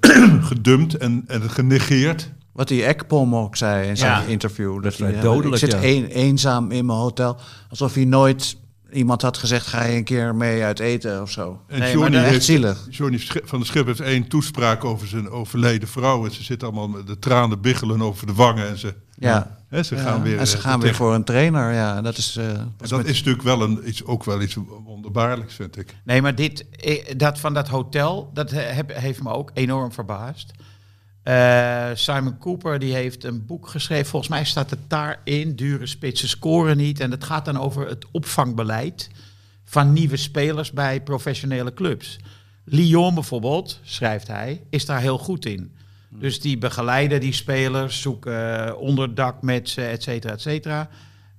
[0.50, 2.30] gedumpt en, en genegeerd.
[2.52, 4.26] Wat die Ekpom ook zei in zijn Ja.
[4.26, 4.82] interview.
[4.82, 5.88] Dat vrij hij, dodelijk, ik zit ja.
[5.88, 7.36] een, eenzaam in mijn hotel.
[7.70, 8.56] Alsof hij nooit
[8.92, 11.60] iemand had gezegd, ga je een keer mee uit eten of zo.
[11.68, 12.86] En Nee, Johnny maar dat- heeft- zielig.
[12.90, 16.24] Johnny van der Schip heeft één toespraak over zijn overleden vrouw.
[16.24, 18.68] En ze zit allemaal met de tranen biggelen over de wangen.
[18.68, 19.58] En ze, Ja.
[19.82, 20.38] Ze Ja, gaan weer.
[20.38, 21.72] en ze eh, gaan weer tegen- voor een trainer.
[21.72, 25.54] Ja, dat is, eh, dat met- is natuurlijk wel een, iets, ook wel iets wonderbaarlijks,
[25.54, 25.94] vind ik.
[26.04, 30.50] nee, maar dit, eh, dat van dat hotel, dat heb, heeft me ook enorm verbaasd.
[31.22, 34.06] Eh, Simon Cooper die heeft een boek geschreven.
[34.06, 35.56] Volgens mij staat het daarin.
[35.56, 37.00] Dure spitsen scoren niet.
[37.00, 39.10] En het gaat dan over het opvangbeleid
[39.64, 42.18] van nieuwe spelers bij professionele clubs.
[42.64, 45.72] Lyon bijvoorbeeld, schrijft hij, is daar heel goed in.
[46.18, 50.88] Dus die begeleiden die spelers, zoeken eh, onderdak met ze, et cetera, et cetera.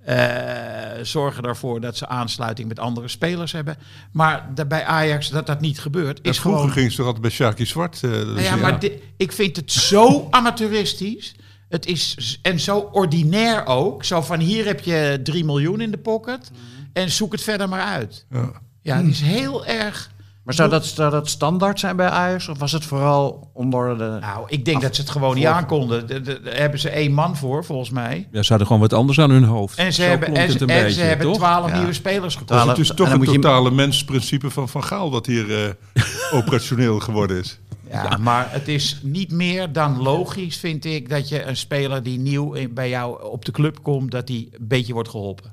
[0.06, 3.78] Eh, zorgen ervoor dat ze aansluiting met andere spelers hebben.
[4.12, 6.76] Maar bij Ajax dat dat niet gebeurt, is vroeger gewoon...
[6.76, 8.04] ging ze toch altijd bij Sjaki Zwart.
[8.04, 8.84] eh, Nou ja, maar
[9.18, 11.36] ik vind het zo amateuristisch.
[11.70, 14.04] Het is en zo ordinair ook.
[14.04, 16.52] Zo van hier heb je 3 miljoen in de pocket.
[16.94, 18.26] En zoek het verder maar uit.
[18.30, 18.52] Ja.
[18.82, 20.12] Ja, het is heel erg.
[20.46, 22.48] Maar zou dat, zou dat standaard zijn bij Ajax?
[22.48, 24.18] Of was het vooral onder de...
[24.22, 26.08] Nou, ik denk dat ze het gewoon niet aankonden.
[26.08, 28.28] De- de- Daar hebben ze één man voor, volgens mij.
[28.32, 29.78] Ja, ze hadden gewoon wat anders aan hun hoofd.
[29.78, 31.78] En ze Zo hebben, en, beetje, ze hebben twaalf Ja.
[31.78, 32.52] nieuwe spelers gekocht.
[32.52, 32.70] Twaalf.
[32.70, 35.70] Het is toch een je- totale mensprincipe van Van Gaal wat hier eh,
[36.40, 37.60] operationeel geworden is.
[37.90, 42.20] Ja, maar het is niet meer dan logisch, vind ik, dat je een speler die
[42.20, 45.52] nieuw bij jou op de club komt, dat die een beetje wordt geholpen.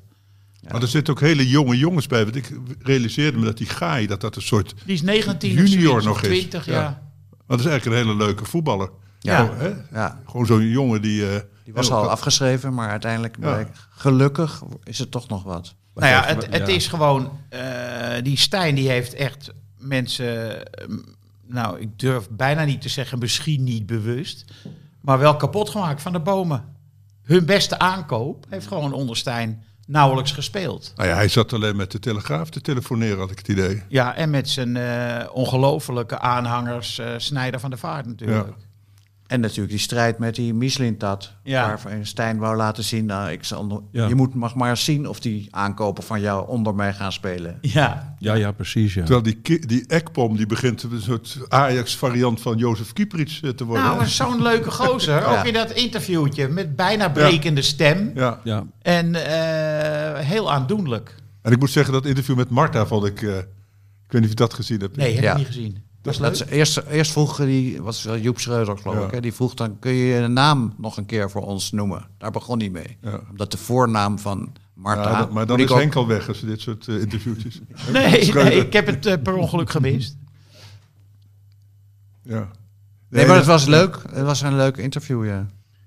[0.70, 2.24] Maar er zitten ook hele jonge jongens bij.
[2.24, 4.74] Want ik realiseerde me dat die Gaai, dat dat een soort...
[4.84, 6.28] Die is 19 of Junior nog of is.
[6.38, 6.72] 20, ja.
[6.72, 7.02] Ja.
[7.30, 8.90] Maar dat is eigenlijk een hele leuke voetballer.
[9.18, 9.44] Ja.
[9.44, 9.72] Gewoon, hè?
[9.98, 11.30] Ja, Gewoon zo'n jongen die...
[11.34, 13.66] eh, die was al afgeschreven, maar uiteindelijk, Ja.
[13.90, 15.74] gelukkig, is het toch nog wat.
[15.94, 16.74] Nou ja, het, het ja.
[16.74, 17.30] is gewoon...
[17.48, 17.60] eh,
[18.22, 20.64] die Stijn die heeft echt mensen...
[20.74, 20.98] ehm,
[21.46, 24.44] nou, ik durf bijna niet te zeggen, misschien niet bewust...
[25.00, 26.64] maar wel kapot gemaakt van de bomen.
[27.22, 30.92] Hun beste aankoop heeft gewoon onder Stijn nauwelijks gespeeld.
[30.96, 33.82] Nou ja, hij zat alleen met de Telegraaf te telefoneren, had ik het idee.
[33.88, 38.46] Ja, en met zijn eh ongelofelijke aanhangers eh Snijder van de Vaart natuurlijk.
[38.46, 38.54] Ja.
[39.32, 41.32] En natuurlijk die strijd met die Michelin-tat.
[41.42, 41.66] Ja.
[41.66, 44.06] Waarvan Stijn wou laten zien, nou, ik zal, Ja.
[44.08, 47.58] je moet mag maar eens zien of die aankopen van jou onder mij gaan spelen.
[47.60, 48.94] Ja, Ja, ja, precies.
[48.94, 49.04] Ja.
[49.04, 53.84] Terwijl die, die Ekpom, die begint een soort Ajax-variant van Jozef Kieprits eh, te worden.
[53.84, 55.14] nou, zo'n leuke gozer.
[55.22, 55.38] Ja.
[55.38, 58.10] Ook in dat interviewtje met bijna brekende stem.
[58.14, 58.40] ja.
[58.44, 58.64] Ja.
[58.82, 61.14] En eh, heel aandoenlijk.
[61.42, 63.22] En ik moet zeggen, dat interview met Marta vond ik...
[63.22, 63.44] eh, ik
[64.08, 64.96] weet niet of je dat gezien hebt.
[64.96, 65.30] Nee, heb Ja.
[65.32, 65.82] ik niet gezien.
[66.02, 66.48] Was Dat leuk.
[66.48, 69.04] is, eerst, eerst vroeg die, wel Joep Schreuder geloof Ja.
[69.06, 72.06] ik, hè, die vroeg dan, kun je je naam nog een keer voor ons noemen?
[72.18, 72.96] Daar begon hij mee.
[73.00, 73.20] Ja.
[73.30, 75.10] Omdat de voornaam van Marta...
[75.10, 77.60] Ja, dat- maar dan is ook- Henk al weg als dit soort eh, interviewtjes...
[77.92, 78.18] Nee,
[78.66, 80.16] ik heb het eh, per ongeluk gemist.
[82.22, 82.48] Ja.
[83.08, 83.98] Nee, maar het was leuk.
[84.12, 85.46] Het was een leuk interview, ja.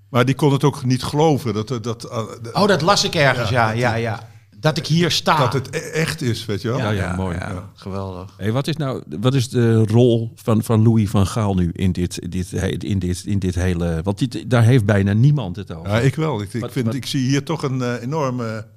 [0.10, 2.10] Maar die kon het ook niet geloven dat, dat, dat,
[2.54, 4.28] Oh, dat las ik ergens, ja, ja, ja.
[4.66, 5.38] Dat ik hier sta.
[5.38, 6.78] dat het e- echt is, weet je wel.
[6.78, 7.38] Ja, ja, mooi.
[7.38, 8.34] Ja, geweldig.
[8.38, 11.92] Hey, wat, is nou, wat is de rol van, van Louis van Gaal nu in
[11.92, 12.52] dit, dit,
[12.84, 14.00] in dit, in dit hele...
[14.04, 15.90] Want dit, daar heeft bijna niemand het over.
[15.92, 16.42] Ja, ik wel.
[16.42, 18.68] Ik, ik, Wat- vind, wat- ik zie hier toch een eh, enorme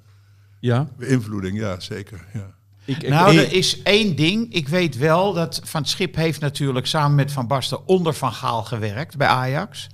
[0.59, 0.87] Ja?
[0.97, 1.59] beïnvloeding.
[1.59, 2.25] Ja, zeker.
[2.33, 2.53] Ja.
[2.85, 4.53] Ik, ik- Nou, er is één ding.
[4.53, 8.33] Ik weet wel dat Van het Schip heeft natuurlijk samen met Van Basten onder Van
[8.33, 9.87] Gaal gewerkt bij Ajax.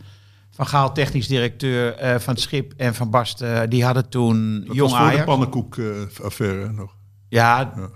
[0.55, 4.75] Van Gaal, technisch directeur eh, van het Schip en Van Basten, die hadden toen Dat
[4.75, 5.25] jong was voor de Ajax.
[5.25, 6.95] pannenkoek-affaire nog.
[7.29, 7.89] Ja, Ja.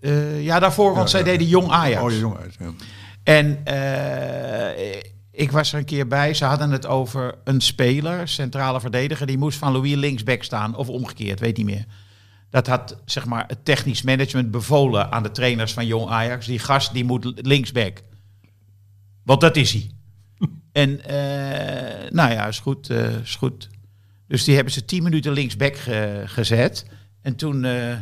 [0.00, 2.02] eh, ja, daarvoor, want zij deden jong Ajax.
[2.14, 2.36] Oh, jong.
[2.58, 2.70] Ja.
[3.22, 6.34] En eh, ik was er een keer bij.
[6.34, 10.88] Ze hadden het over een speler, centrale verdediger, die moest van Louis linksback staan of
[10.88, 11.84] omgekeerd, weet niet meer.
[12.50, 16.46] Dat had zeg maar het technisch management bevolen aan de trainers van Jong Ajax.
[16.46, 18.02] Die gast die moet linksback.
[19.24, 19.90] Want dat is hij.
[20.76, 23.68] En eh, nou ja, is goed, eh, is goed.
[24.28, 26.86] Dus die hebben ze tien minuten linksback ge- gezet.
[27.22, 27.94] En toen eh,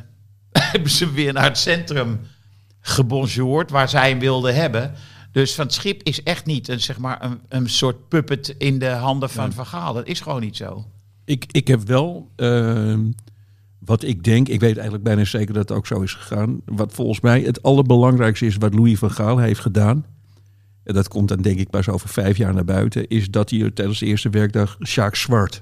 [0.72, 2.20] hebben ze weer naar het centrum
[2.80, 4.92] gebonjourd, waar zij hem wilden hebben.
[5.32, 8.78] Dus Van het Schip is echt niet een, zeg maar, een, een soort puppet in
[8.78, 9.92] de handen van Van Gaal.
[9.94, 10.84] Dat is gewoon niet zo.
[11.24, 13.00] Ik, ik heb wel, ehm,
[13.78, 16.60] wat ik denk, ik weet eigenlijk bijna zeker dat het ook zo is gegaan.
[16.64, 20.04] Wat volgens mij het allerbelangrijkste is wat Louis van Gaal heeft gedaan.
[20.84, 23.08] En dat komt dan denk ik pas over vijf jaar naar buiten.
[23.08, 25.60] Is dat hij tijdens de eerste werkdag Sjaak Zwart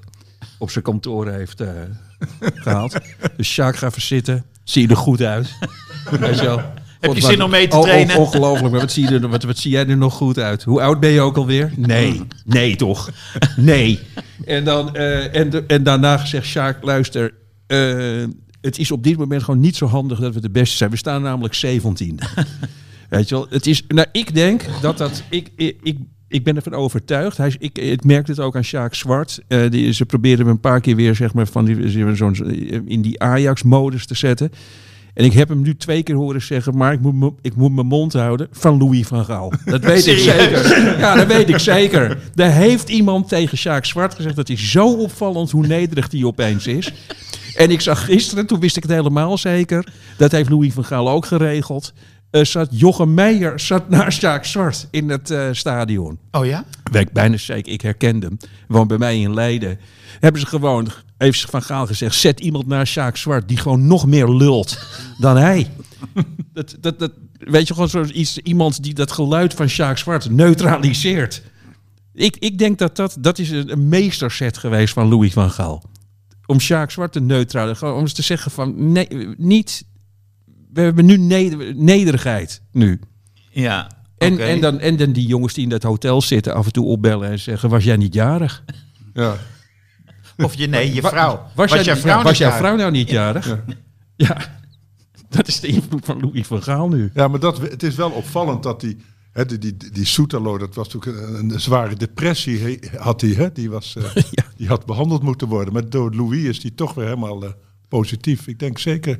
[0.57, 1.69] op zijn kantoor heeft eh,
[2.63, 2.97] gehaald.
[3.37, 4.45] Dus Sjaak gaat even zitten.
[4.63, 5.53] Zie je er goed uit.
[6.99, 8.17] Heb je zin om mee te oh, oh, trainen?
[8.17, 10.63] ongelooflijk, maar wat zie, je er, wat, wat zie jij er nog goed uit?
[10.63, 11.71] Hoe oud ben je ook alweer?
[11.75, 13.09] Nee, nee toch?
[13.55, 13.99] Nee.
[14.45, 17.33] En, dan, eh, en, de- en daarna gezegd, Sjaak, luister,
[17.67, 18.23] eh,
[18.61, 20.89] het is op dit moment gewoon niet zo handig dat we de beste zijn.
[20.89, 22.19] We staan namelijk 17.
[23.09, 26.55] Weet je wel, het is, nou, ik denk dat dat, ik, ik, ik, ik ben
[26.55, 27.37] ervan overtuigd.
[27.37, 29.39] Hij, ik, ik merkte het ook aan Sjaak Zwart.
[29.47, 32.35] Eh, die, ze probeerden hem een paar keer weer, zeg maar, van die, zo'n,
[32.85, 34.51] in die Ajax-modus te zetten.
[35.13, 37.73] En ik heb hem nu twee keer horen zeggen, maar ik moet, me- ik moet
[37.73, 39.53] mijn mond houden van Louis van Gaal.
[39.65, 40.97] Dat weet ik zeker.
[40.99, 42.17] Ja, dat weet ik zeker.
[42.35, 46.67] Daar heeft iemand tegen Sjaak Zwart gezegd, dat is zo opvallend hoe nederig die opeens
[46.67, 46.93] is.
[47.55, 51.09] En ik zag gisteren, toen wist ik het helemaal zeker, dat heeft Louis van Gaal
[51.09, 51.93] ook geregeld.
[52.33, 56.19] Eh, zat Jochem Meijer zat naast Sjaak Zwart in het eh, stadion.
[56.31, 56.65] Oh ja?
[56.91, 58.37] Ik bijna zeker, ik herkende hem.
[58.67, 59.79] Woont bij mij in Leiden.
[60.19, 64.05] Hebben ze gewoon, heeft Van Gaal gezegd, zet iemand naar Sjaak Zwart die gewoon nog
[64.05, 64.77] meer lult
[65.17, 65.69] dan hij.
[66.53, 71.41] Dat, dat, dat, weet je, gewoon zoiets, iemand die dat geluid van Sjaak Zwart neutraliseert.
[72.13, 75.83] Ik, ik denk dat dat, dat is een, een meesterset geweest van Louis van Gaal.
[76.45, 77.77] Om Sjaak Zwart te neutraliseren.
[77.77, 79.07] Gewoon om eens te zeggen van, nee,
[79.37, 79.85] niet...
[80.73, 82.99] We hebben nu neder- nederigheid, nu.
[83.51, 83.91] Ja.
[84.17, 86.85] En, en, dan, en dan die jongens die in dat hotel zitten af en toe
[86.85, 88.63] opbellen en zeggen, was jij niet jarig?
[89.13, 89.37] Ja.
[90.37, 91.45] Of je, nee, je vrouw.
[91.55, 93.59] Was, jij, vrouw was jouw vrouw nou niet jarig?
[94.15, 94.37] Ja.
[95.29, 97.11] dat is de invloed van Louis van Gaal nu.
[97.13, 98.97] Ja, maar dat, het is wel opvallend dat die,
[99.31, 103.29] hè, die, die, die Soetalo, dat was natuurlijk een, een zware depressie, he- had hij,
[103.29, 103.51] hè?
[103.51, 104.43] Die, was, eh, Ja.
[104.57, 105.73] die had behandeld moeten worden.
[105.73, 107.51] Maar door Louis is die toch weer helemaal eh,
[107.87, 108.47] positief.
[108.47, 109.19] Ik denk zeker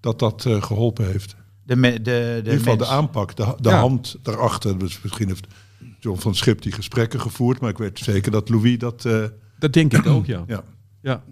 [0.00, 1.36] dat dat eh, geholpen heeft.
[1.64, 3.78] De, me- de, de In ieder geval de aanpak, de, de Ja.
[3.78, 4.78] hand daarachter.
[4.78, 5.46] Dus misschien heeft
[6.00, 9.04] John van Schip die gesprekken gevoerd, maar ik weet zeker dat Louis dat...
[9.04, 9.24] eh,
[9.58, 10.44] Dat denk ik ook, ja.
[10.46, 10.62] ja.
[11.02, 11.22] ja.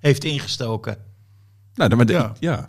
[0.00, 0.96] heeft ingestoken.
[1.74, 2.32] Nou, maar de- Ja.
[2.40, 2.68] ja.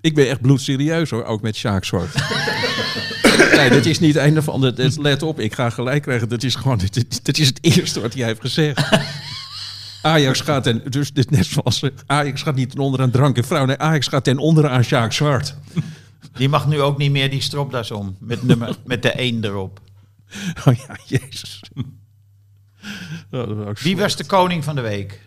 [0.00, 2.14] Ik ben echt bloedserieus hoor, ook met Sjaak Zwart.
[3.56, 4.74] nee, dat is niet een of ander.
[4.74, 6.28] dat- Let op, ik ga gelijk krijgen.
[6.28, 6.78] Dat is gewoon,
[7.22, 8.88] dit is het eerste wat hij heeft gezegd.
[10.04, 13.36] Ajax gaat ten, dus dit net zoals eh, Ajax gaat niet ten onder aan drank
[13.36, 13.64] en vrouw.
[13.64, 15.56] Nee, Ajax gaat ten onder aan Sjaak Zwart.
[16.32, 18.16] Die mag nu ook niet meer die stropdas om.
[18.20, 19.80] Met, nummer, met de 1 erop.
[20.64, 21.62] Oh ja, jezus.
[23.30, 25.20] Oh, was Wie was de koning van de week?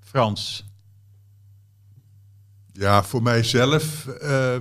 [0.00, 0.64] Frans.
[2.72, 4.56] Ja, voor mijzelf, eh,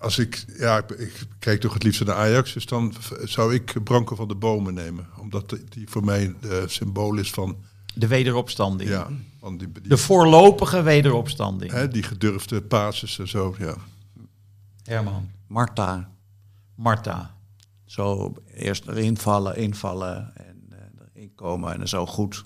[0.00, 2.94] als ik, ja, ik, ik kijk toch het liefst naar Ajax, dus dan
[3.24, 5.06] zou ik Branko van de Bomen nemen.
[5.20, 7.56] Omdat die- voor mij de symbool is van,
[7.94, 8.90] De wederopstanding.
[8.90, 9.08] ja,
[9.40, 11.70] van die, die, De voorlopige wederopstanding.
[11.72, 13.74] hè, die gedurfde pases en zo, ja.
[14.82, 15.30] Herman.
[15.46, 16.10] Marta.
[16.74, 17.36] Marta.
[17.84, 20.76] Zo eerst erin vallen, invallen en eh,
[21.14, 22.44] erin komen en dan zo goed.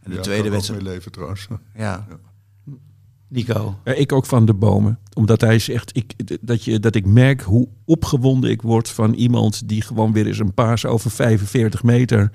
[0.00, 0.82] En de Ja, tweede wedstrijd.
[0.82, 1.46] leven trouwens.
[1.74, 2.06] Ja.
[3.28, 3.78] Nico.
[3.84, 4.98] Ik ook van de bomen.
[5.14, 6.12] Omdat hij zegt ik,
[6.46, 10.38] dat, je, dat ik merk hoe opgewonden ik word van iemand die gewoon weer eens
[10.38, 12.30] een paas over 45 meter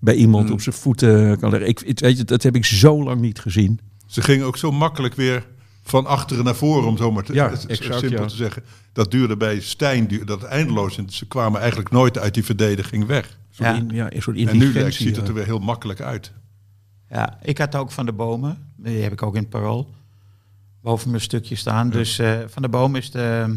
[0.00, 0.52] bij iemand Mm.
[0.52, 1.68] op zijn voeten kan leggen.
[1.68, 3.80] Ik, weet je, dat heb ik zo lang niet gezien.
[4.06, 5.46] Ze gingen ook zo makkelijk weer
[5.82, 8.26] van achteren naar voren, om zo maar te, Ja, exact, simpel ja.
[8.26, 8.62] te zeggen.
[8.92, 13.06] Dat duurde bij Stijn duurde dat eindeloos en ze kwamen eigenlijk nooit uit die verdediging
[13.06, 13.38] weg.
[13.50, 13.74] Ja.
[13.74, 16.32] in- ja, een soort En nu ziet het er weer heel makkelijk uit.
[17.10, 18.58] Ja, ik had ook van de bomen.
[18.76, 19.90] Die heb ik ook in het parool.
[20.82, 21.90] Boven mijn stukje staan.
[21.90, 23.54] Dus eh, van de boom is de eh,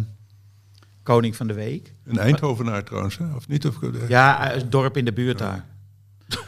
[1.04, 1.94] koning van de week.
[2.06, 3.34] Een Eindhovenaar trouwens, hè?
[3.36, 3.66] of niet?
[3.68, 3.76] Of,
[4.08, 5.66] Ja, eh, het dorp in de buurt daar.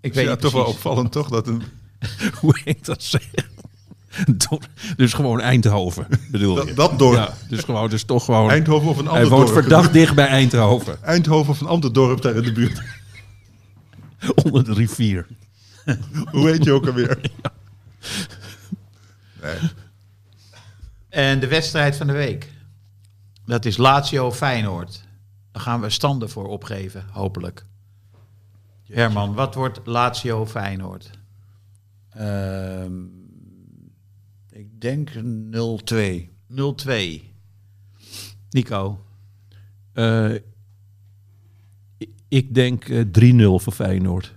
[0.00, 1.28] Ik weet ja, toch wel opvallend toch?
[1.28, 1.62] Dat een,
[2.40, 3.44] Hoe heet dat zeggen?
[4.96, 6.66] Dus gewoon Eindhoven, bedoel je?
[6.66, 7.16] dat, dat dorp.
[7.16, 8.50] Ja, dus gewoon, dus toch gewoon.
[8.50, 9.60] Eindhoven of een ander hij woont dorp.
[9.60, 12.82] verdacht dicht bij Eindhoven, Eindhoven of een ander dorp daar in de buurt.
[14.44, 15.26] onder de rivier.
[16.30, 17.20] Hoe heet je ook alweer?
[19.42, 19.58] Nee.
[21.08, 22.52] En de wedstrijd van de week.
[23.44, 25.04] Dat is Lazio Feyenoord.
[25.52, 27.66] Daar gaan we standen voor opgeven, hopelijk.
[28.84, 31.10] Herman, wat wordt Lazio Feyenoord?
[32.10, 33.04] Ehm,
[34.50, 36.30] ik denk 0-2.
[36.46, 37.22] 0-2.
[38.50, 39.04] Nico.
[39.92, 40.34] Eh,
[41.96, 44.34] ik- ik denk eh, 3-0 voor Feyenoord.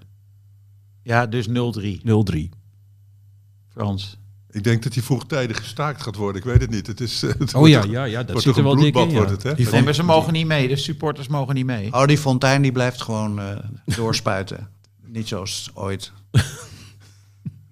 [1.02, 2.02] Ja, dus 0-3.
[2.04, 2.50] 0-3.
[3.68, 4.18] Frans.
[4.54, 6.42] Ik denk dat hij vroegtijdig gestaakt gaat worden.
[6.42, 6.88] Ik weet het niet.
[6.88, 8.76] Het is, eh, het Oh wordt ja, toch- ja, ja, dat zit er een wel
[8.76, 9.10] dik bloedbad in.
[9.10, 9.16] Ja.
[9.16, 9.50] wordt het, hè?
[9.56, 10.68] Die Nee, vond- maar ze mogen niet mee.
[10.68, 11.94] De supporters mogen niet mee.
[11.94, 13.46] Oh, die fontein die blijft gewoon eh,
[13.86, 14.70] doorspuiten.
[15.06, 16.12] Niet zoals ooit.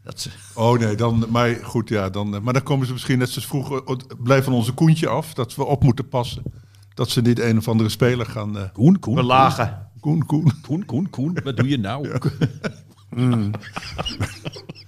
[0.03, 3.17] Dat ze- Oh nee, dan, maar goed, ja, dan, eh, maar dan komen ze misschien
[3.17, 6.43] net zoals vroeger, oh, blijf van onze koentje af, dat we op moeten passen.
[6.93, 8.57] Dat ze niet een of andere speler gaan.
[8.57, 9.89] eh Koen, Koen, Belagen.
[9.99, 10.51] Koen, Koen.
[10.61, 12.09] Koen, Koen, Koen, wat doe je nou?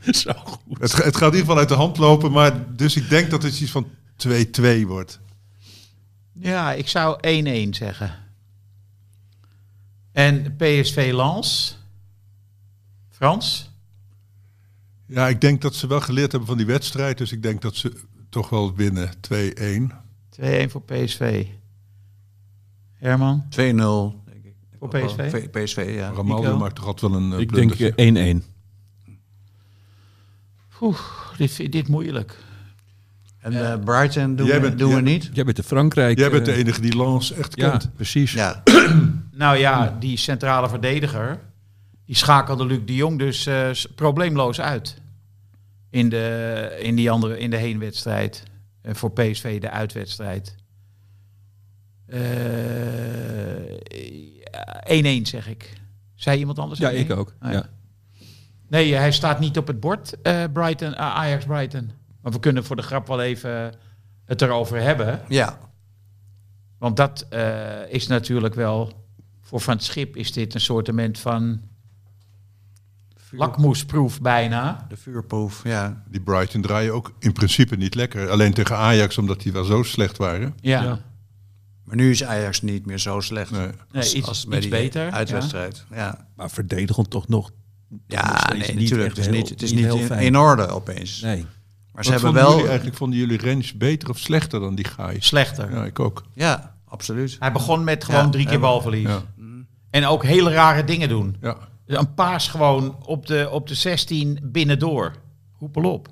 [0.24, 0.80] Zo goed.
[0.80, 3.30] Het, ga- het gaat in ieder geval uit de hand lopen, maar dus ik denk
[3.30, 3.88] dat het iets van
[4.28, 5.20] 2-2 wordt.
[6.34, 7.18] Ja, ik zou
[7.68, 8.16] 1-1 zeggen.
[10.12, 11.78] En PSV Lens.
[13.10, 13.72] Frans?
[15.08, 17.76] Ja, ik denk dat ze wel geleerd hebben van die wedstrijd, dus ik denk dat
[17.76, 17.94] ze
[18.30, 19.92] toch wel winnen 2-1.
[20.42, 21.46] 2-1 voor PSV.
[22.94, 23.44] Herman?
[23.50, 23.56] 2-0.
[23.56, 24.54] denk ik.
[24.80, 24.90] Voor.
[24.90, 25.30] PSV?
[25.32, 26.10] V- PSV, ja.
[26.12, 27.96] Ramaldo maakt toch altijd wel een eh, Ik denk blundertje.
[27.96, 28.53] eh, 1-1.
[30.84, 31.00] Oeh,
[31.38, 32.38] dit vind dit moeilijk.
[33.40, 35.30] En eh, Brighton doen, Jij we, bent- doen we jij- niet.
[35.34, 36.18] Jij bent de Frankrijk.
[36.20, 37.90] Jij bent de eh, enige die Lans echt Ja, kent.
[37.96, 38.34] precies.
[38.34, 38.64] Ja,
[39.32, 41.40] Nou ja, die centrale verdediger,
[42.06, 45.02] die schakelde Luc de Jong dus eh, s- probleemloos uit.
[45.90, 48.44] In de, in die andere, in de heenwedstrijd.
[48.82, 50.56] En voor PSV de uitwedstrijd.
[52.06, 52.20] Eh,
[55.20, 55.74] 1-1 zeg ik.
[56.16, 56.80] Zei iemand anders?
[56.80, 56.94] Ja, 1-1?
[56.94, 57.34] ik ook.
[57.40, 57.70] Ah, ja.
[58.74, 61.92] Nee, hij staat niet op het bord, eh, Brighton, eh, Ajax Brighton.
[62.22, 63.74] Maar we kunnen voor de grap wel even
[64.26, 65.22] het erover hebben.
[65.28, 65.58] Ja,
[66.78, 69.08] Want dat eh, is natuurlijk wel...
[69.42, 71.62] Voor Van het Schip is dit een soortement van...
[73.32, 74.86] lakmoesproef bijna.
[74.90, 76.04] de vuurproef, ja.
[76.08, 78.30] Die Brighton draaien ook in principe niet lekker.
[78.30, 80.54] Alleen tegen Ajax, omdat die wel zo slecht waren.
[80.60, 81.00] Ja, Ja.
[81.84, 83.72] Maar nu is Ajax niet meer zo slecht Nee.
[83.92, 85.12] Iets, als bij iets beter.
[85.12, 85.86] uitwedstrijd.
[85.92, 87.52] Ja, Maar verdedigend toch nog.
[88.08, 89.08] Ja nee, niet natuurlijk.
[89.08, 90.24] echt Het is heel- niet, het is niet heel in, fijn.
[90.26, 91.22] in orde opeens.
[91.22, 91.38] Nee.
[91.42, 91.46] Maar
[91.92, 92.52] Wat ze hebben vonden wel...
[92.54, 95.18] jullie eigenlijk vonden jullie Rens beter of slechter dan die Gaai?
[95.22, 95.72] Slechter.
[95.72, 96.24] Ja, ik ook.
[96.34, 97.36] Ja, absoluut.
[97.40, 99.08] Hij begon met gewoon Ja, drie keer balverlies.
[99.08, 99.22] Ja.
[99.90, 101.36] En ook hele rare dingen doen.
[101.42, 101.58] Ja.
[101.86, 105.16] Een paas gewoon op de, op de 16 binnendoor.
[105.52, 106.08] Hoepel op.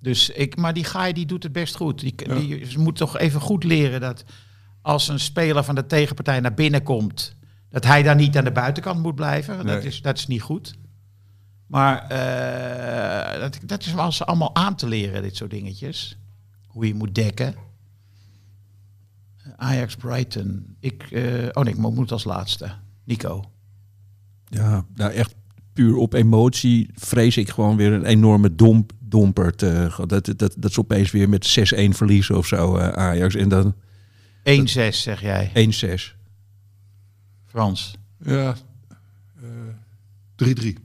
[0.00, 2.00] Dus ik, maar die Gaai die doet het best goed.
[2.00, 2.34] Die, Ja.
[2.34, 4.24] die, ze moet toch even goed leren dat
[4.82, 7.36] als een speler van de tegenpartij naar binnen komt,
[7.74, 9.66] dat hij daar niet aan de buitenkant moet blijven.
[9.66, 10.74] Dat, is, dat is niet goed.
[11.66, 16.18] Maar eh, dat, dat is wel eens allemaal aan te leren, dit soort dingetjes.
[16.66, 17.54] Hoe je moet dekken.
[19.56, 20.76] Ajax Brighton.
[20.80, 22.72] Ik, eh, oh nee, ik moet als laatste.
[23.04, 23.44] Nico.
[24.48, 25.34] Ja, nou echt
[25.72, 30.54] puur op emotie vrees ik gewoon weer een enorme domp, domper te, dat, dat, dat,
[30.58, 33.34] dat ze opeens weer met 6-1 verliezen of zo eh, Ajax.
[33.34, 35.72] En dan 1-6 zeg jij.
[36.10, 36.23] 1-6.
[37.58, 37.94] Frans.
[38.24, 38.54] Ja.
[39.42, 39.48] eh,
[40.36, 40.76] 3-3.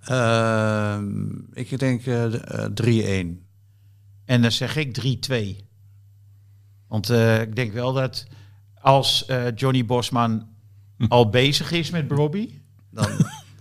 [0.00, 3.46] Ehm, ik denk eh, de- eh, 3-1.
[4.24, 5.66] En dan zeg ik 3-2.
[6.88, 8.26] Want eh, ik denk wel dat
[8.80, 10.48] als eh, Johnny Bosman
[11.08, 12.62] al bezig is met Robbie.
[12.90, 13.08] Dan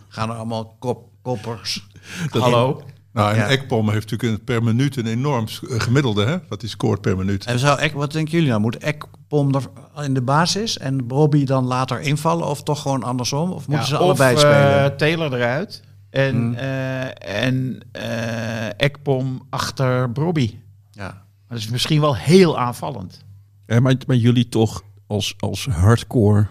[0.07, 1.87] gaan er allemaal kop, koppers.
[2.31, 2.83] Hallo.
[3.13, 3.47] Nou, en Ja.
[3.47, 6.37] Ekpom heeft natuurlijk een- per minuut een enorm eh, gemiddelde, hè?
[6.49, 7.45] Wat hij scoort per minuut.
[7.45, 8.61] En zou Ek, wat denken jullie nou?
[8.61, 9.63] Moet Ekpom er
[10.03, 12.47] in de basis en Bobby dan later invallen?
[12.47, 13.51] Of toch gewoon andersom?
[13.51, 14.83] Of moeten ze allebei of, spelen?
[14.83, 15.83] eh, Taylor eruit.
[16.09, 16.53] En, Hmm.
[16.53, 20.61] eh, en eh, Ekpom achter Robbie.
[20.91, 21.21] ja.
[21.47, 23.25] Dat is misschien wel heel aanvallend.
[23.65, 26.47] Eh, maar, maar jullie toch als, als hardcore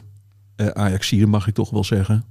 [0.56, 2.24] eh Ajaxier mag ik toch wel zeggen.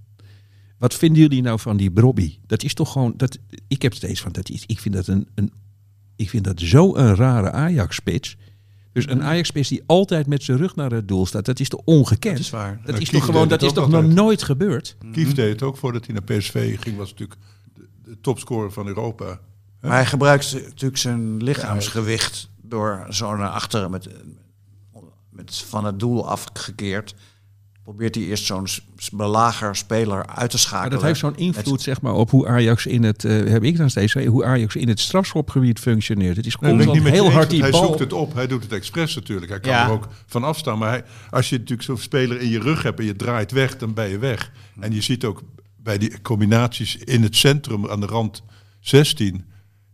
[0.82, 2.38] Wat vinden jullie nou van die Brobby?
[2.48, 3.14] Dat is toch gewoon.
[3.18, 4.64] Dat, ik heb steeds van dat is.
[4.66, 5.28] Ik vind dat een.
[5.36, 5.52] een
[6.16, 8.38] ik vind dat zo een rare Ajax-spits.
[8.92, 11.46] Dus een Ajax-spits die altijd met zijn rug naar het doel staat.
[11.46, 12.36] Dat is toch ongekend?
[12.36, 12.82] Dat is waar.
[12.86, 13.48] Dat is Kief toch gewoon.
[13.48, 14.96] Dat is toch nog nooit gebeurd?
[15.12, 17.40] Kief deed het ook voordat hij naar PSV ging, was natuurlijk
[17.74, 19.40] de, de topscorer van Europa.
[19.82, 24.08] Maar hij gebruikt natuurlijk zijn lichaamsgewicht door zo naar achteren met,
[25.30, 27.16] met van het doel afgekeerd.
[27.84, 28.68] Probeert hij eerst zo'n
[29.12, 30.90] belager speler uit te schakelen.
[30.90, 33.26] Maar dat heeft zo'n invloed zeg maar, op hoe Ajax in het.
[33.26, 36.36] eh, heb ik dan steeds hoe Ajax in het strafschopgebied functioneert.
[36.38, 37.86] Het is constant je heel hard die hij bal.
[37.86, 38.34] zoekt het op.
[38.34, 39.52] Hij doet het expres natuurlijk.
[39.52, 39.86] Hij kan Ja.
[39.86, 40.78] er ook van afstaan.
[40.78, 43.78] Maar hij, als je natuurlijk zo'n speler in je rug hebt en je draait weg,
[43.78, 44.52] dan ben je weg.
[44.80, 45.42] En je ziet ook
[45.78, 48.44] bij die combinaties in het centrum aan de rand
[48.80, 49.46] 16,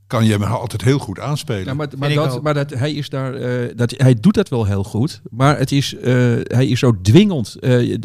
[0.07, 1.65] kan je hem altijd heel goed aanspelen.
[1.65, 4.65] Ja, maar, maar, dat, maar dat, hij, is daar, eh, dat, hij doet dat wel
[4.65, 5.21] heel goed.
[5.29, 7.55] Maar het is, eh, hij is zo dwingend.
[7.55, 7.99] eh,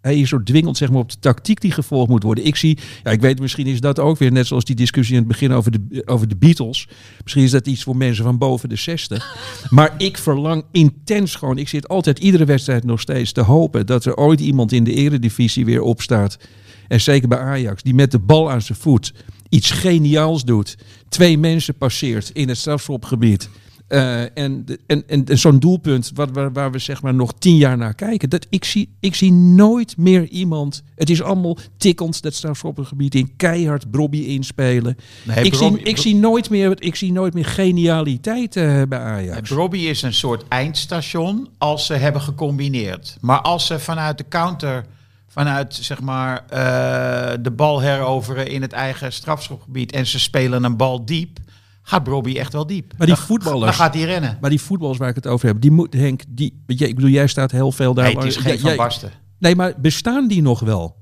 [0.00, 2.46] hij is zo dwingend zeg maar, op de tactiek die gevolgd moet worden.
[2.46, 5.20] Ik zie, ja, ik weet misschien is dat ook weer net zoals die discussie in
[5.20, 6.88] het begin over de, over de Beatles.
[7.22, 9.36] Misschien is dat iets voor mensen van boven de 60.
[9.70, 11.58] maar ik verlang intens gewoon.
[11.58, 14.94] Ik zit altijd iedere wedstrijd nog steeds te hopen dat er ooit iemand in de
[14.94, 16.38] eredivisie weer opstaat.
[16.88, 19.12] En zeker bij Ajax, die met de bal aan zijn voet
[19.48, 20.76] iets geniaals doet.
[21.08, 23.48] Twee mensen passeert in het strafschopgebied.
[23.88, 27.56] Eh, en, en, en, en zo'n doelpunt wat, waar, waar we zeg maar nog tien
[27.56, 28.30] jaar naar kijken.
[28.30, 30.82] Dat, ik, zie, ik zie nooit meer iemand.
[30.94, 33.36] Het is allemaal tikkend dat strafschopgebied in.
[33.36, 34.96] Keihard Brobby inspelen.
[35.22, 38.98] Nee, ik, Brobby- zie, ik, zie nooit meer, ik zie nooit meer genialiteit eh, bij
[38.98, 39.50] Ajax.
[39.50, 43.16] Robbie is een soort eindstation als ze hebben gecombineerd.
[43.20, 44.86] Maar als ze vanuit de counter,
[45.38, 50.76] vanuit zeg maar eh, de bal heroveren in het eigen strafschopgebied en ze spelen een
[50.76, 51.38] bal diep,
[51.82, 52.92] gaat Robbie echt wel diep.
[52.96, 54.38] Maar die Dan- voetballers- Dan gaat hij rennen.
[54.40, 57.26] Maar die voetballers waar ik het over heb, die moet Henk, die, ik bedoel, jij
[57.26, 58.04] staat heel veel daar.
[58.04, 59.10] Nee, het is geen Jij- Van Basten.
[59.38, 60.96] Nee, maar bestaan die nog wel?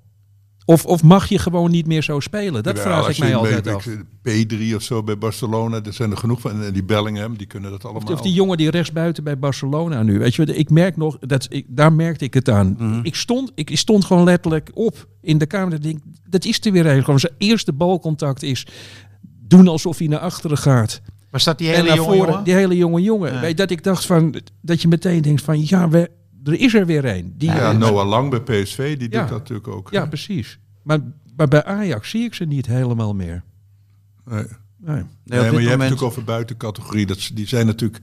[0.69, 2.62] Of, of mag je gewoon niet meer zo spelen?
[2.62, 3.89] Dat vraag ik mij altijd bij af.
[4.29, 6.62] P3 of zo bij Barcelona, er zijn er genoeg van.
[6.62, 8.12] En die Bellingham, die kunnen dat allemaal.
[8.12, 10.19] Of die jongen die rechtsbuiten bij Barcelona nu.
[10.19, 12.77] Weet je, wat, ik merk nog, dat ik, daar merkte ik het aan.
[12.79, 13.01] Mhm.
[13.03, 15.83] Ik, stond, ik stond gewoon letterlijk op in de kamer.
[15.83, 15.99] Denk,
[16.29, 17.05] dat is er weer een.
[17.05, 18.67] Gewoon zijn eerste balcontact is
[19.49, 21.01] doen alsof hij naar achteren gaat.
[21.31, 22.45] Was dat die hele jonge jongen?
[22.45, 23.33] die hele jonge jongen.
[23.33, 23.41] Ja.
[23.41, 26.11] Weet je, dat ik dacht van, dat je meteen denkt van, ja, we,
[26.47, 27.35] er is er weer een.
[27.37, 29.21] Die, Ja, Noah Lang bij PSV, die Ja.
[29.21, 29.91] doet dat natuurlijk ook.
[29.91, 30.59] ja, precies.
[30.83, 30.99] Maar,
[31.37, 33.43] maar bij Ajax zie ik ze niet helemaal meer.
[34.25, 34.37] Nee.
[34.37, 34.45] Nee.
[34.79, 37.07] Nee, Nee, op maar je hebt het moment- natuurlijk over buitencategorie.
[37.07, 38.03] Dat, die zijn natuurlijk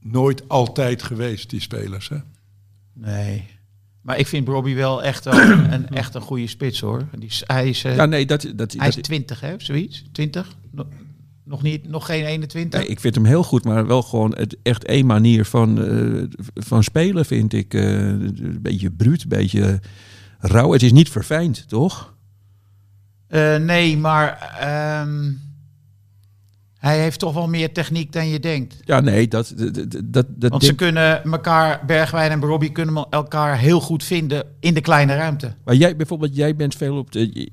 [0.00, 2.08] nooit altijd geweest, die spelers.
[2.08, 2.16] Hè?
[2.92, 3.44] Nee.
[4.00, 7.04] Maar ik vind Robbie wel echt, een, een- echt een goede spits hoor.
[7.18, 10.04] Die is, hij is, eh, Ja, nee, dat, dat, hij is dat- 20 hè, zoiets?
[10.12, 10.56] 20?
[11.44, 12.80] Nog, niet, nog geen 21?
[12.80, 16.22] nee, ik vind hem heel goed, maar wel gewoon het, echt één manier van, eh,
[16.54, 17.74] van spelen, vind ik.
[17.74, 19.80] eh, een beetje bruut, een beetje
[20.38, 20.72] rauw.
[20.72, 22.14] Het is niet verfijnd, toch?
[23.26, 25.32] Eh, nee, maar ehm,
[26.78, 28.76] hij heeft toch wel meer techniek dan je denkt.
[28.84, 29.54] Ja, nee, dat...
[29.56, 33.80] dat, dat, dat, dat Want ze denk- kunnen elkaar, Bergwijn en Robbie kunnen elkaar heel
[33.80, 35.54] goed vinden in de kleine ruimte.
[35.64, 37.50] Maar jij bijvoorbeeld, jij bent veel op de.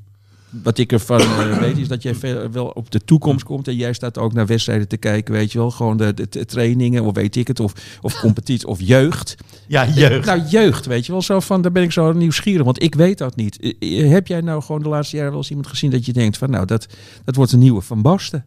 [0.63, 3.75] Wat ik ervan eh, weet is dat jij veel, wel op de toekomst komt en
[3.75, 7.03] jij staat ook naar wedstrijden te kijken, weet je wel, gewoon de, de, de trainingen
[7.03, 9.35] of weet ik het, of, of competitie of jeugd.
[9.67, 9.87] Ja,
[10.25, 13.17] Nou, jeugd, weet je wel, zo van, daar ben ik zo nieuwsgierig, want ik weet
[13.17, 13.59] dat niet.
[13.59, 16.13] Eh, eh, Heb jij nou gewoon de laatste jaren wel eens iemand gezien dat je
[16.13, 16.87] denkt van, nou, dat,
[17.25, 18.45] dat wordt een nieuwe Van Basten?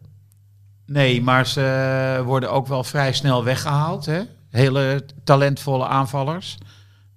[0.85, 4.05] Nee, maar ze worden ook wel vrij snel weggehaald.
[4.05, 4.21] Hè?
[4.49, 6.57] Hele talentvolle aanvallers.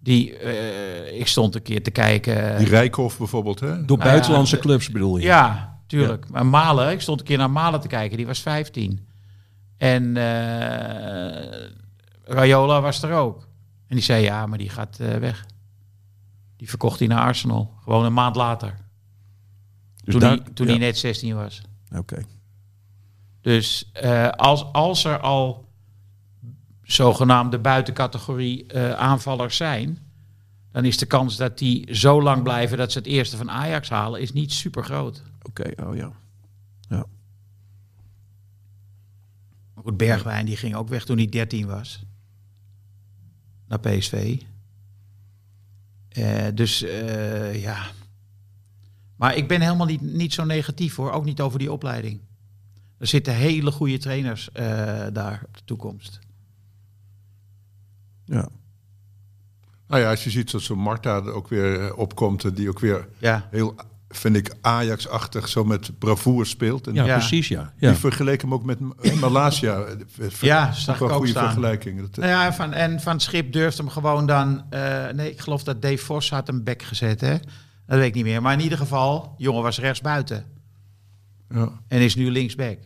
[0.09, 2.59] Die, eh, ik stond een keer te kijken.
[2.59, 3.85] Die Rijkhoff bijvoorbeeld, hè?
[3.85, 5.25] Door Nou buitenlandse ja, clubs bedoel je?
[5.25, 6.29] Ja, tuurlijk.
[6.31, 9.07] Maar Malen, ik stond een keer naar Malen te kijken, die was 15.
[9.77, 11.69] En eh,
[12.25, 13.49] Rayola was er ook.
[13.87, 15.47] En die zei, ja, maar die gaat eh, weg.
[16.57, 17.75] Die verkocht hij naar Arsenal.
[17.83, 18.75] Gewoon een maand later.
[20.05, 20.73] Dus toen daar- hij, toen ja.
[20.73, 21.63] hij net 16 was.
[21.97, 22.23] Oké.
[23.41, 25.68] Dus eh, als, als er al
[26.93, 29.99] zogenaamde buitencategorie eh, aanvallers zijn,
[30.73, 33.89] dan is de kans dat die zo lang blijven dat ze het eerste van Ajax
[33.89, 35.23] halen, is niet super groot.
[35.43, 36.13] Oké, oh ja.
[39.79, 42.03] Maar goed, Bergwijn die ging ook weg toen hij 13 was.
[43.69, 44.41] Naar PSV.
[46.09, 47.87] Eh, dus eh, ja.
[49.17, 51.11] Maar ik ben helemaal niet, niet zo negatief hoor.
[51.11, 52.21] Ook niet over die opleiding.
[52.99, 54.65] Er zitten hele goede trainers eh,
[55.13, 56.19] daar op de toekomst.
[58.29, 58.49] Ja.
[59.89, 62.69] Nou ja, als je ziet dat zo'n Marta er ook weer eh, opkomt, en die
[62.69, 63.49] ook weer Ja.
[63.51, 63.75] heel,
[64.09, 66.87] vind ik, Ajax-achtig zo met bravoure speelt.
[66.87, 67.17] En Ja, Ja.
[67.19, 67.73] precies, ja.
[67.79, 67.95] Die ja.
[67.95, 69.81] vergeleek hem ook met eh, Malaysia.
[69.81, 71.45] Eh, Ja, zag ik wel ook goede staan.
[71.45, 72.01] vergelijking.
[72.01, 74.65] Dat, Nou ja, van, en Van Schip durfde hem gewoon dan...
[74.71, 77.37] eh, nee, ik geloof dat Dave Vos had hem back gezet, hè?
[77.87, 78.43] Dat weet ik niet meer.
[78.43, 80.45] Maar in ieder geval, jongen was rechts buiten.
[81.49, 81.69] ja.
[81.89, 82.79] En is nu linksback.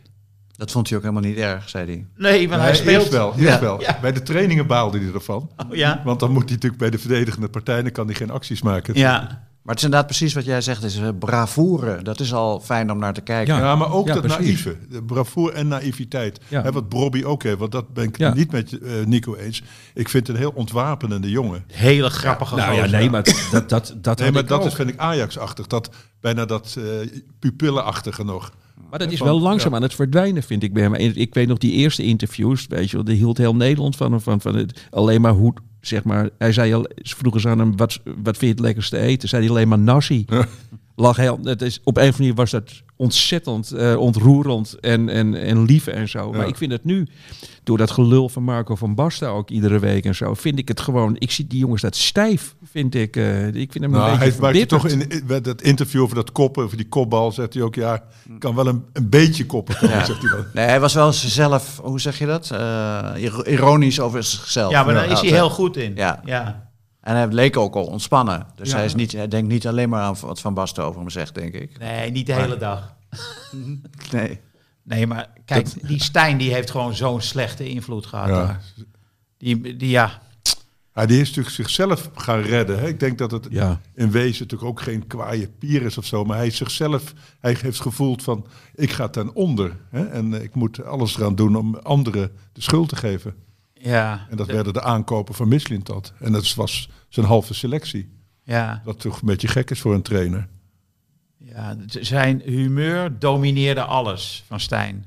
[0.63, 2.05] Dat vond hij ook helemaal niet erg, zei hij.
[2.17, 2.97] Nee, want hij Nee, speelt...
[2.97, 3.59] eerst wel, eerst Ja.
[3.59, 3.81] wel.
[3.81, 3.97] Ja.
[4.01, 5.49] Bij de trainingen baalde hij ervan.
[5.69, 6.01] Oh, ja.
[6.05, 8.97] Want dan moet hij natuurlijk bij de verdedigende partij, dan kan hij geen acties maken.
[8.97, 9.19] Ja.
[9.19, 12.01] Maar het is inderdaad precies wat jij zegt, is eh, bravoure.
[12.01, 13.55] Dat is al fijn om naar te kijken.
[13.55, 13.59] Ja.
[13.59, 14.39] Ja, maar ook Ja, dat precies.
[14.63, 14.75] naïeve.
[14.89, 16.39] De bravoure en naïviteit.
[16.47, 16.61] Ja.
[16.61, 18.33] Hè, wat Bobby ook heeft, want dat ben ik Ja.
[18.33, 19.63] niet met eh, Nico eens.
[19.93, 21.63] Ik vind het een heel ontwapenende jongen.
[21.67, 24.65] Hele grappige Nou ja, nee, maar dat, dat, dat Nee, maar ik dat ook.
[24.67, 25.67] is, vind ik Ajax-achtig.
[25.67, 25.89] Dat,
[26.21, 27.09] bijna dat eh
[27.39, 28.51] pupillenachtige nog.
[28.89, 30.93] Maar dat is wel langzaam aan het verdwijnen, vind ik bij hem.
[30.93, 34.41] Ik weet nog die eerste interviews, weet je wel, die hield heel Nederland van, van,
[34.41, 37.77] van het, alleen maar hoe, zeg maar, hij zei al, ze vroegen ze aan hem,
[37.77, 39.29] wat, wat vind je het lekkerste eten?
[39.29, 40.25] Zei hij alleen maar nasi.
[40.95, 45.09] Lag heel, het is, op een of andere manier was dat ontzettend eh, ontroerend en,
[45.09, 46.31] en, en lief en zo.
[46.31, 47.07] Maar ik vind het nu,
[47.63, 50.79] door dat gelul van Marco van Basten ook iedere week en zo, vind ik het
[50.79, 53.15] gewoon, ik zie die jongens dat stijf, vind ik.
[53.15, 54.81] eh, ik vind hem Nou, een hij beetje verbitterd.
[54.81, 58.03] toch in, dat interview over dat koppen, over die kopbal, zegt hij ook, ja,
[58.39, 60.05] kan wel een, een beetje koppen komen, Ja.
[60.05, 60.45] zegt hij dan.
[60.53, 62.51] Nee, hij was wel zichzelf, hoe zeg je dat?
[62.51, 64.71] Eh, iro- ironisch over zichzelf.
[64.71, 65.95] Ja, maar daar is hij heel goed in.
[65.95, 66.21] Ja.
[66.25, 66.71] ja.
[67.03, 68.47] En hij leek ook al ontspannen.
[68.55, 68.75] Dus Ja.
[68.75, 71.35] hij, is niet, hij denkt niet alleen maar aan wat Van Basten over hem zegt,
[71.35, 71.79] denk ik.
[71.79, 72.93] Nee, niet de hele dag.
[74.11, 74.39] Nee.
[74.83, 78.59] Nee, maar kijk, die Stijn die heeft gewoon zo'n slechte invloed gehad Ja.
[79.37, 80.21] Die, die, ja,
[80.95, 82.79] Ja, die is natuurlijk zichzelf gaan redden.
[82.79, 82.87] Hè.
[82.87, 83.79] Ik denk dat het Ja.
[83.95, 86.23] in wezen natuurlijk ook geen kwaaie pier is of zo.
[86.25, 88.45] Maar hij is zichzelf, hij heeft gevoeld van,
[88.75, 89.77] ik ga ten onder.
[89.89, 93.33] Hè, en ik moet alles eraan doen om anderen de schuld te geven.
[93.83, 96.13] Ja, En dat werden de aankopen van Mislintat.
[96.19, 98.11] En dat was zijn halve selectie.
[98.43, 100.47] ja, Wat toch een beetje gek is voor een trainer.
[101.37, 101.75] ja.
[101.85, 105.05] Zijn humeur domineerde alles van Stijn.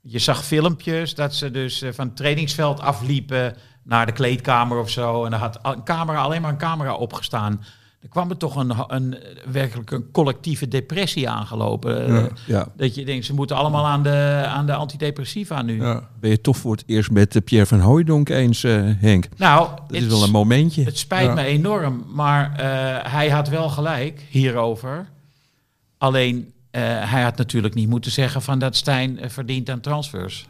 [0.00, 4.90] Je zag filmpjes dat ze dus eh, van het trainingsveld afliepen naar de kleedkamer of
[4.90, 5.24] zo.
[5.24, 7.64] En er had een camera, alleen maar een camera opgestaan.
[8.04, 9.16] Er kwam er toch een, een
[9.52, 12.12] werkelijk een collectieve depressie aangelopen.
[12.12, 12.20] Ja.
[12.24, 12.68] Eh, Ja.
[12.76, 15.82] Dat je denkt, ze moeten allemaal aan de, aan de antidepressiva nu.
[15.82, 16.08] Ja.
[16.20, 19.28] Ben je toch voor het eerst met eh, Pierre van Hooijdonk eens, eh, Henk?
[19.36, 20.84] Nou, Dat is wel een momentje.
[20.84, 22.52] Het spijt me enorm, maar
[23.10, 25.08] hij had wel gelijk hierover.
[25.98, 30.48] Alleen, hij had natuurlijk niet moeten zeggen van dat Stijn verdient aan transfers.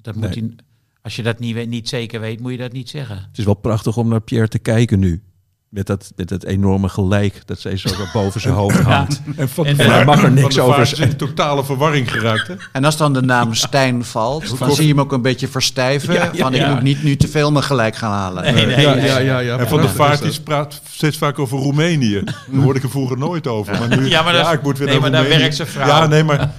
[0.00, 0.44] Dat moet Nee.
[0.56, 0.64] hij,
[1.02, 3.16] als je dat niet, niet zeker weet, moet je dat niet zeggen.
[3.16, 5.22] Het is wel prachtig om naar Pierre te kijken nu.
[5.70, 9.20] Met dat, met dat enorme gelijk dat ze zo boven zijn hoofd hangt.
[9.36, 11.10] En van En de daar vaart- mag er niks van de over vaart is zijn.
[11.10, 12.48] in totale verwarring geraakt.
[12.48, 12.54] Hè?
[12.72, 16.14] En als dan de naam Stijn valt, dan zie je hem ook een beetje verstijven.
[16.14, 18.42] Ja, ja, van ik moet niet nu te veel me gelijk gaan halen.
[18.54, 19.06] Nee, nee, ja, nee.
[19.06, 19.58] ja, ja, ja.
[19.58, 22.22] En Van der prachtig Vaart is praat steeds vaak over Roemenië.
[22.24, 23.78] Daar hoorde ik er vroeger nooit over.
[23.78, 25.40] Maar nu, Ja, maar dat ik moet weer nee, naar maar daar Roemenië.
[25.42, 25.86] werkt zijn vrouw.
[25.86, 26.50] Ja, nee, maar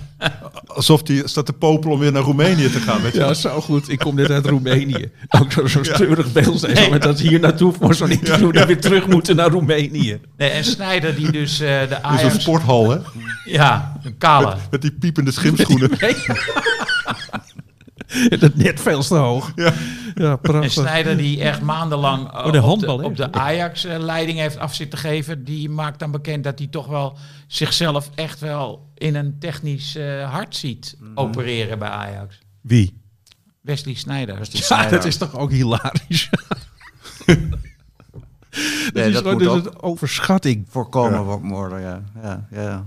[0.68, 3.02] alsof die staat te popelen om weer naar Roemenië te gaan.
[3.02, 3.20] Weet je?
[3.20, 3.90] Ja, zo goed.
[3.92, 5.12] Ik kom net uit Roemenië.
[5.30, 6.60] Ook zo- zo'n treurig beeld.
[6.60, 10.20] Zo, met dat ze hier naartoe voor zo'n interview dan weer terug moeten naar Roemenië.
[10.38, 12.42] Nee, en Snijder die dus eh, de Ajax...
[12.42, 12.98] sporthal, hè?
[13.46, 14.56] Ja, een kale.
[14.72, 15.90] Met die piepende schimschoenen.
[18.40, 19.52] Dat net veel te hoog.
[19.56, 19.74] Ja.
[20.16, 20.72] Ja, En prachtig.
[20.72, 23.08] Snijder die echt maandenlang eh, Oh, de op handbal, de, hè?
[23.10, 25.44] op de Ajax-leiding heeft af zitten geven...
[25.44, 30.32] die maakt dan bekend dat hij toch wel zichzelf echt wel in een technisch eh,
[30.32, 31.12] hart ziet Mhm.
[31.16, 32.40] opereren bij Ajax.
[32.62, 33.02] Wie?
[33.62, 34.40] Wesley Snijder.
[34.52, 36.30] Ja, dat is toch ook hilarisch.
[37.26, 37.38] dat
[38.94, 40.66] Nee, is dat gewoon moet dus ook een overschatting.
[40.70, 41.82] voorkomen worden.
[41.82, 42.02] Ja.
[42.22, 42.86] Ja, ja.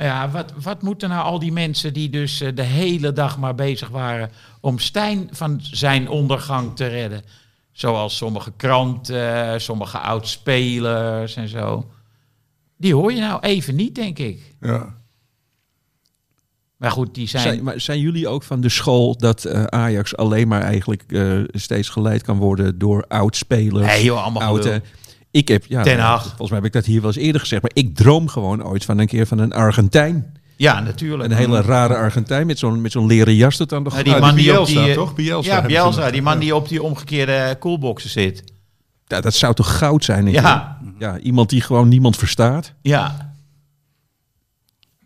[0.00, 3.54] Ja, wat, wat moeten nou al die mensen die dus eh, de hele dag maar
[3.54, 4.30] bezig waren
[4.60, 7.22] om Stijn van zijn ondergang te redden?
[7.72, 11.90] Zoals sommige kranten, eh, sommige oudspelers en zo.
[12.76, 14.54] Die hoor je nou even niet, denk ik.
[14.60, 14.98] Ja.
[16.80, 17.42] Maar goed, die zijn...
[17.42, 21.38] Zijn, maar zijn jullie ook van de school dat eh, Ajax alleen maar eigenlijk eh,
[21.46, 23.86] steeds geleid kan worden door oud-spelers?
[23.86, 24.74] Nee, joh, allemaal oud, gelul.
[24.74, 24.80] eh,
[25.30, 27.70] Ik heb, ja, Ten volgens mij heb ik dat hier wel eens eerder gezegd, maar
[27.74, 30.32] ik droom gewoon ooit van een keer van een Argentijn.
[30.56, 31.30] Ja, natuurlijk.
[31.30, 34.06] Een hele rare Argentijn met zo'n met zo'n leren jas tot aan de Ja, grond.
[34.06, 34.94] die Ah, man die die op Bielsa, die...
[34.94, 35.14] toch?
[35.14, 36.10] Bielsa ja, Bielsa.
[36.10, 36.40] Die man Ja.
[36.40, 38.44] die op die omgekeerde coolboxen zit.
[39.06, 40.24] Ja, dat zou toch goud zijn?
[40.24, 40.78] denk Ja.
[40.98, 42.72] ja, iemand die gewoon niemand verstaat.
[42.82, 43.34] Ja,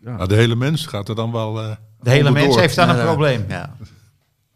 [0.01, 1.61] Nou, de hele mens gaat er dan wel.
[1.61, 2.47] eh, de hele onderdoor.
[2.47, 3.45] mens heeft dan een Ja, probleem.
[3.47, 3.75] Ja.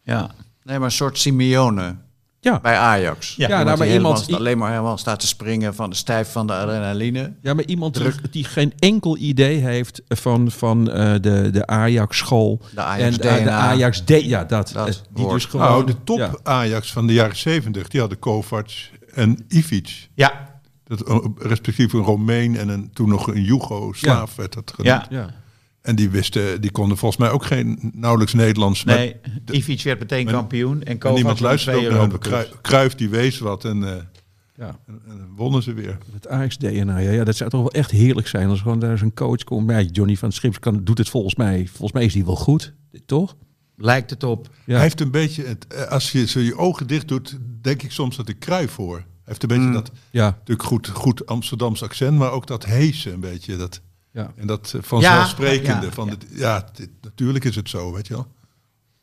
[0.04, 0.30] Ja.
[0.64, 1.96] Nee, maar een soort Simeone
[2.42, 3.36] Ja, bij Ajax.
[3.36, 5.96] Ja, nou, Iemand maar die iemand- helemaal- alleen maar helemaal staat te springen van de
[5.96, 7.34] stijf van de adrenaline.
[7.42, 12.62] ja maar iemand die, die geen enkel idee heeft van, van eh, de, de Ajax-school.
[12.74, 13.58] De Ajax en, eh, de DNA.
[13.58, 14.10] Ajax D.
[14.10, 14.72] Ja, dat.
[14.74, 15.34] Dat eh, die woord.
[15.34, 15.66] dus gewoon.
[15.68, 16.32] Nou, de top ja.
[16.44, 18.70] Ajax van de jaren 70, die hadden Kovac
[19.14, 20.10] en Ivic.
[20.14, 20.48] Ja,
[20.84, 21.04] Dat,
[21.38, 25.06] respectief een Romein en een, toen nog een Joegoslaaf werd dat genoemd.
[25.10, 25.30] ja.
[25.90, 28.84] En die wisten, die konden volgens mij ook geen nauwelijks Nederlands.
[28.84, 29.16] Nee,
[29.52, 30.84] Ivic werd meteen Maar- kampioen.
[30.84, 32.46] En en niemand luisterde ook naar hem.
[32.62, 33.96] Cruijff die wees wat en, eh,
[34.58, 34.80] Ja.
[34.88, 35.98] en, en wonnen ze weer.
[36.14, 39.14] Het Ajax-DNA, ja, ja, dat zou toch wel echt heerlijk zijn als gewoon daar zo'n
[39.14, 39.70] coach komt.
[39.70, 41.68] Ja, Johnny van Schips kan, doet het volgens mij.
[41.68, 42.74] Volgens mij is die wel goed,
[43.06, 43.36] toch?
[43.76, 44.50] Lijkt het op.
[44.66, 44.74] Ja.
[44.74, 47.92] Hij heeft een beetje, het, eh, als je zo je ogen dicht doet, denk ik
[47.92, 48.96] soms dat ik Cruijff hoor.
[48.98, 49.74] Hij heeft een beetje Mm.
[49.74, 53.58] dat Ja, natuurlijk goed, goed Amsterdams accent, maar ook dat heese een beetje.
[53.58, 53.82] Dat,
[54.22, 54.32] ja.
[54.36, 55.86] en dat eh, vanzelfsprekende.
[55.86, 56.12] Ja, van ja.
[56.12, 58.28] Het, ja, dit- natuurlijk is het zo, weet je wel.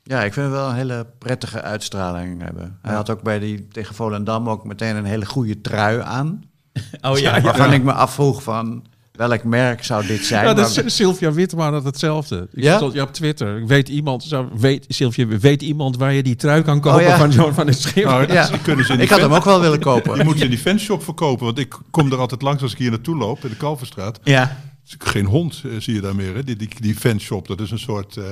[0.03, 2.79] Ja, ik vind het wel een hele prettige uitstraling hebben.
[2.83, 6.43] Hij had ook bij die tegen Volendam ook meteen een hele goede trui aan.
[7.01, 10.47] Oh ja, Waarvan ik me afvroeg van welk merk zou dit zijn.
[10.47, 12.49] Ja, dat Maar- is Sylvia Witteman had hetzelfde.
[12.53, 12.77] Ik Ja?
[12.77, 13.57] stond ja, op Twitter.
[13.59, 17.07] Ik weet iemand, zou, weet, Sylvia, weet iemand waar je die trui kan kopen Oh,
[17.07, 17.17] ja.
[17.19, 18.05] van John van het Schip?
[18.05, 18.49] Nou, Ja.
[18.63, 20.15] kunnen ze ik had fan- hem ook wel willen kopen.
[20.15, 22.79] Die moet je in die fanshop verkopen, want ik kom er altijd langs als ik
[22.79, 24.21] hier naartoe loop, in de Kalverstraat.
[24.23, 24.57] ja.
[24.87, 26.45] Geen hond eh, zie je daar meer, hè?
[26.45, 27.47] Die, die, die fanshop.
[27.47, 28.25] Dat is een soort eh,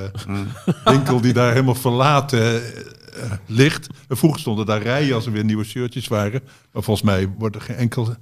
[0.85, 3.87] winkel die daar helemaal verlaten eh, ligt.
[4.09, 6.43] Vroeger stonden daar rijen als er weer nieuwe shirtjes waren.
[6.73, 8.15] Maar volgens mij wordt er geen enkel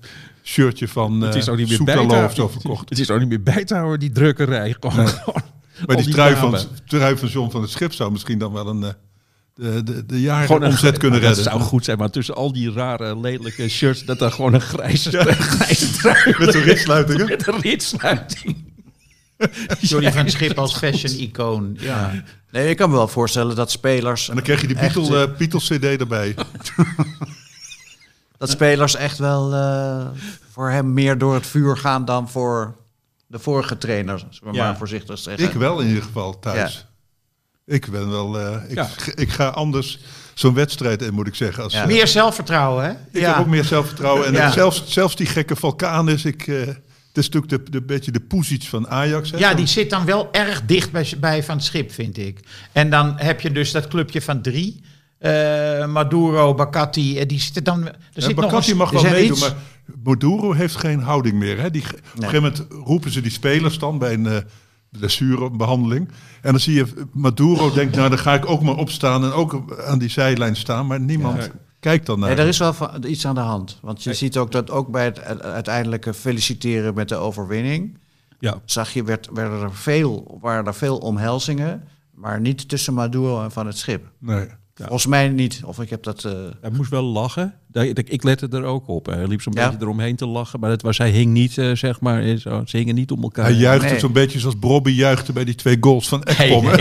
[0.43, 2.89] shirtje van het is ook niet meer bij te Soetalo of zo verkocht.
[2.89, 4.77] Het is ook niet meer bij te houden, die drukkerij.
[4.81, 5.43] Gewoon, gewoon
[5.87, 8.67] Maar al die trui van, trui van John van het Schip zou misschien dan wel
[8.67, 8.95] een,
[9.63, 11.45] de, de, de jaren Gewoon een omzet kunnen dat redden.
[11.53, 15.11] zou goed zijn, maar tussen al die rare, lelijke shirts, dat daar gewoon een grijze,
[15.35, 17.25] grijze trui Met zo'n ritsluiting, hè?
[17.25, 18.57] met een ritsluiting.
[19.81, 21.77] Johnny van Schip als fashion-icoon.
[21.81, 22.11] Ja.
[22.51, 25.37] Nee, ik kan me wel voorstellen dat spelers, En dan krijg je die Beatle, eh,
[25.39, 26.35] Beatles CD erbij.
[28.39, 30.07] dat spelers echt wel eh,
[30.51, 32.77] voor hem meer door het vuur gaan dan voor
[33.27, 34.19] de vorige trainer.
[34.19, 34.65] Zullen we Ja.
[34.65, 35.45] maar voorzichtig zeggen.
[35.45, 36.87] Ik wel in ieder geval thuis.
[37.73, 38.39] Ik ben wel...
[38.41, 38.89] eh, ik, Ja.
[39.15, 39.99] ik ga anders
[40.35, 41.63] zo'n wedstrijd in, moet ik zeggen.
[41.63, 41.87] Als, Ja.
[41.87, 42.91] Meer zelfvertrouwen, hè?
[42.91, 43.29] Ik ja.
[43.31, 44.27] heb ook meer zelfvertrouwen.
[44.27, 44.51] En Ja.
[44.51, 46.77] zelfs, zelfs die gekke Vulkanus, ik, eh, het
[47.25, 49.31] is natuurlijk de, de, beetje de poesiets van Ajax.
[49.31, 49.39] Hè?
[49.39, 52.39] Ja, die zit dan wel erg dicht bij, bij Van het Schip, vind ik.
[52.73, 54.81] En dan heb je dus dat clubje van drie.
[55.19, 57.87] eh, Maduro, Bacatti, eh, die zitten dan...
[57.87, 59.55] Er Ja, zit nog een- mag wel meedoen, iets- maar
[60.05, 61.61] Maduro heeft geen houding meer.
[61.61, 61.71] Hè?
[61.71, 64.37] Die, Op een gegeven moment roepen ze die spelers dan bij een eh,
[64.99, 66.09] blessurebehandeling.
[66.43, 69.81] En dan zie je Maduro denkt, nou dan ga ik ook maar opstaan en ook
[69.87, 70.87] aan die zijlijn staan.
[70.87, 72.39] Maar niemand kijkt dan naar.
[72.39, 73.79] Er is wel van- iets aan de hand.
[73.83, 77.99] Want je ziet ook dat ook bij het uiteindelijke feliciteren met de overwinning...
[78.39, 78.61] Ja.
[78.65, 81.89] zag je, werd, werden er veel, waren er veel omhelzingen...
[82.15, 84.11] maar niet tussen Maduro en Van het Schip.
[84.19, 84.47] Nee.
[84.83, 85.61] Volgens mij niet.
[85.65, 86.25] Of ik heb dat...
[86.25, 87.55] eh, Hij moest wel lachen.
[87.95, 89.07] Ik lette er ook op.
[89.07, 89.65] Hij liep zo'n Ja.
[89.69, 90.61] beetje eromheen te lachen.
[90.61, 92.37] Maar het was, hij hing niet, eh, zeg maar.
[92.39, 93.45] Zo, ze hingen niet om elkaar.
[93.45, 93.99] Hij juichte Nee.
[93.99, 96.67] zo'n beetje zoals Bobby juichte bij die twee goals van Ekpom.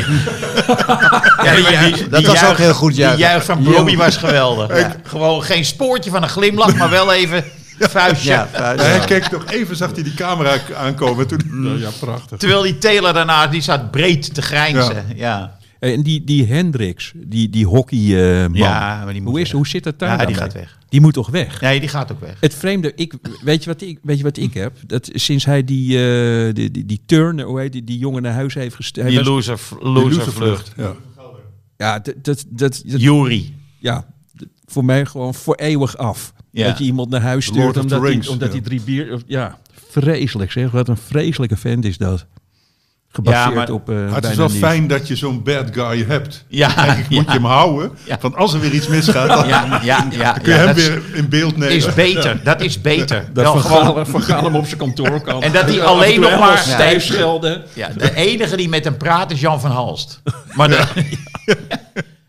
[1.43, 4.95] Ja, die juich- dat die was ook heel goed Die juich van Bobby was geweldig.
[5.04, 7.43] Gewoon geen spoortje van een glimlach, maar wel even
[7.80, 8.30] vuistje.
[8.30, 8.47] ja.
[8.52, 11.28] Hij keek nog even, zag hij die camera aankomen.
[11.28, 11.78] Toen, Mm.
[11.78, 12.38] Ja, prachtig.
[12.38, 15.06] Terwijl die Taylor daarna, die zat breed te grijnzen.
[15.16, 18.53] Ja, En die, die Hendricks, die, die hockeyman.
[18.53, 19.55] Ja, maar die moet hoe, is, weg.
[19.55, 20.43] hoe zit dat daar Ja, dan die mee?
[20.45, 20.77] gaat weg.
[20.89, 21.61] Die moet toch weg?
[21.61, 22.38] Nee, die gaat ook weg.
[22.39, 23.13] Het vreemde, ik,
[23.43, 24.77] weet, je wat ik, weet je wat ik heb?
[24.88, 25.97] Dat sinds hij die,
[26.47, 29.07] eh die, die, die turner, hoe heet die, die jongen naar huis heeft gestuurd.
[29.07, 30.71] Die loser, loser vlucht.
[30.77, 30.93] Ja.
[31.77, 33.53] Ja, dat, dat, dat, dat- Jury.
[33.79, 34.05] ja,
[34.65, 36.34] voor mij gewoon voor eeuwig af.
[36.51, 36.67] Ja.
[36.67, 38.51] Dat je iemand naar huis stuurt omdat, hij, omdat ja.
[38.53, 39.13] hij drie bier...
[39.13, 39.59] of- Ja,
[39.89, 40.71] vreselijk zeg.
[40.71, 42.25] Wat een vreselijke vent is dat.
[43.14, 46.05] Gebaseerd Ja, maar- op uh, Maar het is wel fijn dat je zo'n bad guy
[46.07, 46.45] hebt.
[46.47, 47.91] Ja, Eigenlijk moet je hem houden.
[48.03, 48.18] Ja.
[48.22, 50.32] Want als er weer iets misgaat, dan Ja, ja, ja.
[50.32, 51.76] kun je ja, hem weer in beeld nemen.
[51.76, 52.43] is beter.
[52.43, 53.26] Dat is beter.
[53.34, 55.41] Dat Wel Van gewoon, Gaal, hem op zijn kantoor kan.
[55.43, 57.64] En dat hij alleen nog maar- stijf schelden.
[57.74, 60.22] ja, de enige die met hem praat is Jan van Halst.
[60.53, 60.84] Maar de,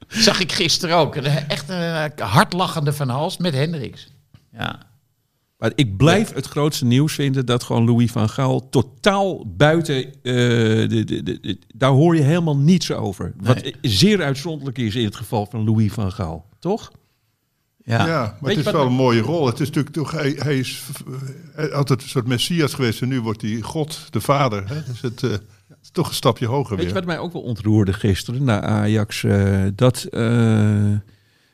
[0.09, 1.17] zag ik gisteren ook.
[1.17, 4.09] Een echt een hardlachende van Halst met Hendricks.
[4.59, 4.79] Ja.
[5.63, 10.05] Maar ik blijf het grootste nieuws vinden dat gewoon Louis van Gaal totaal buiten.
[10.05, 13.33] eh, de, de, de, de- daar hoor je helemaal niets over.
[13.41, 16.91] Wat zeer uitzonderlijk is in het geval van Louis van Gaal, toch?
[17.85, 18.07] Ja.
[18.07, 19.47] Ja, maar Weet het je is wat- wel een mooie rol.
[19.47, 20.83] Het is natuurlijk toch, hij, hij is
[21.57, 24.69] eh, altijd een soort messias geweest en nu wordt hij God, de vader.
[24.69, 24.83] Hè?
[24.87, 25.43] Dus het, eh, het
[25.83, 26.95] is toch een stapje hoger Weet je weer.
[26.95, 29.25] wat mij ook wel ontroerde gisteren na Ajax?
[29.25, 30.07] eh, dat,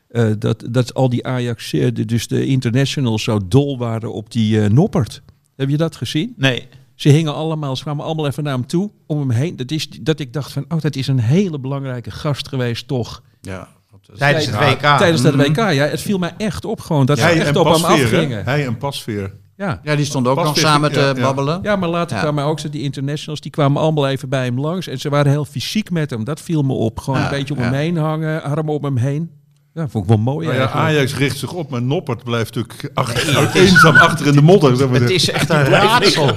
[0.09, 4.63] eh, dat, dat al die Ajax, eh, dus de internationals zo dol waren op die
[4.63, 5.23] eh, Noppert.
[5.57, 6.35] Heb je dat gezien?
[6.37, 6.69] Nee.
[6.95, 9.57] Ze hingen allemaal, ze kwamen allemaal even naar hem toe, om hem heen.
[9.57, 13.23] Dat is dat ik dacht van, oh, dat is een hele belangrijke gast geweest, toch?
[13.41, 13.69] Ja.
[14.17, 14.81] Tijdens het WK.
[14.81, 15.73] Tijdens dat WK, ja.
[15.73, 17.87] Het viel mij echt op gewoon dat Hij ze echt op hem hè?
[17.87, 18.45] afgingen.
[18.45, 19.33] Hij en Pasveer.
[19.57, 19.81] Ja.
[19.83, 21.13] ja, die stond ook nog samen te ja, ja.
[21.15, 21.59] babbelen.
[21.63, 22.23] ja, maar later Ja.
[22.23, 24.87] kwamen ook die internationals, die kwamen allemaal even bij hem langs.
[24.87, 26.25] En ze waren heel fysiek met hem.
[26.25, 26.99] Dat viel me op.
[27.01, 27.67] Gewoon Ja, een beetje om ja.
[27.67, 29.31] hem heen hangen, armen om hem heen.
[29.79, 30.71] Ja, vond ik wel mooi Nou ja.
[30.71, 34.77] Ajax richt zich op, maar Noppert blijft natuurlijk achter, eenzaam achter in de modder.
[34.77, 35.01] zeg maar.
[35.01, 36.37] Het is echt een raadsel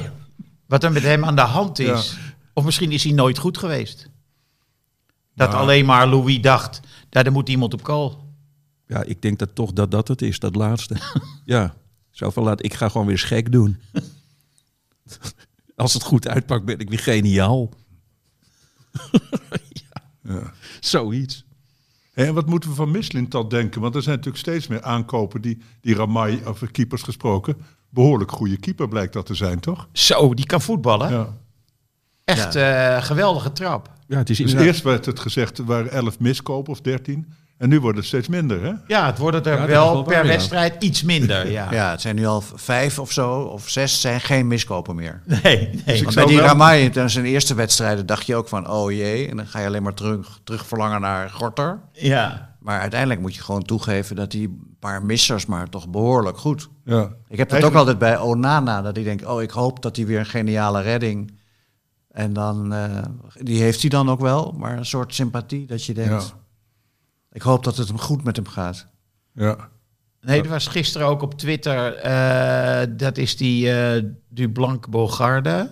[0.68, 1.88] wat er met hem aan de hand is.
[2.12, 2.18] Ja.
[2.54, 4.10] Of misschien is hij nooit goed geweest.
[5.36, 6.80] Dat alleen maar Louis dacht,
[7.10, 8.34] daar er moet iemand op kool.
[8.88, 10.96] Ja, ik denk dat toch dat dat het is, dat laatste.
[11.46, 11.76] ja,
[12.12, 13.82] zo van laat, ik ga gewoon weer eens gek doen.
[15.76, 17.70] Als het goed uitpakt, ben ik weer geniaal.
[20.22, 20.54] ja.
[20.80, 21.46] Zoiets.
[22.14, 23.82] En wat moeten we van Mislintat denken?
[23.82, 27.58] Want er zijn natuurlijk steeds meer aankopen die, die Ramai, over keepers gesproken,
[27.90, 29.88] behoorlijk goede keeper blijkt dat te zijn, toch?
[29.92, 31.12] Zo, die kan voetballen.
[31.12, 31.38] Ja.
[32.24, 33.92] Echt eh, geweldige trap.
[34.08, 37.34] Ja, het is Dus eerst werd het gezegd, er waren elf miskopen of dertien.
[37.62, 38.72] En nu wordt het steeds minder, hè?
[38.88, 40.32] Ja, het wordt er wel per waar, ja.
[40.32, 41.50] wedstrijd iets minder.
[41.52, 41.72] Ja.
[41.72, 45.22] Ja, het zijn nu al vijf of zo, of zes zijn geen miskopen meer.
[45.26, 45.40] Nee,
[45.86, 45.96] nee.
[45.98, 48.92] ik Want bij die wel- Ramai, tijdens zijn eerste wedstrijden, dacht je ook van, oh
[48.92, 49.28] jee.
[49.30, 51.80] En dan ga je alleen maar terug, terug verlangen naar Gorter.
[51.92, 52.56] Ja.
[52.60, 56.70] Maar uiteindelijk moet je gewoon toegeven dat die paar missers, maar toch behoorlijk goed.
[56.86, 57.02] Ja.
[57.02, 59.96] Ik heb dat Eigenlijk- ook altijd bij Onana, dat ik denk, oh, ik hoop dat
[59.96, 61.40] hij weer een geniale redding.
[62.12, 62.84] En dan, eh,
[63.40, 66.40] die heeft hij dan ook wel, maar een soort sympathie dat je denkt, Ja.
[67.32, 68.88] Ik hoop dat het hem goed met hem gaat.
[69.34, 69.70] Ja.
[70.22, 75.72] Nee, er was gisteren ook op Twitter, eh, dat is die eh Dublanc Bogarde.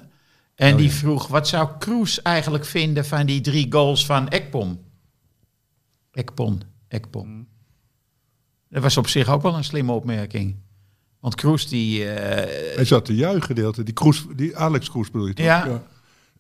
[0.55, 4.79] En die vroeg, wat zou Kroes eigenlijk vinden van die drie goals van Ekpom?
[6.11, 7.47] Ekpom, Ekpom.
[8.69, 10.55] Dat was op zich ook wel een slimme opmerking.
[11.19, 12.05] Want Kroes die...
[12.13, 13.85] eh, Hij zat te juichen de hele tijd.
[13.85, 15.45] Die, Kroes, die Alex Kroes bedoel je toch?
[15.45, 15.83] Ja.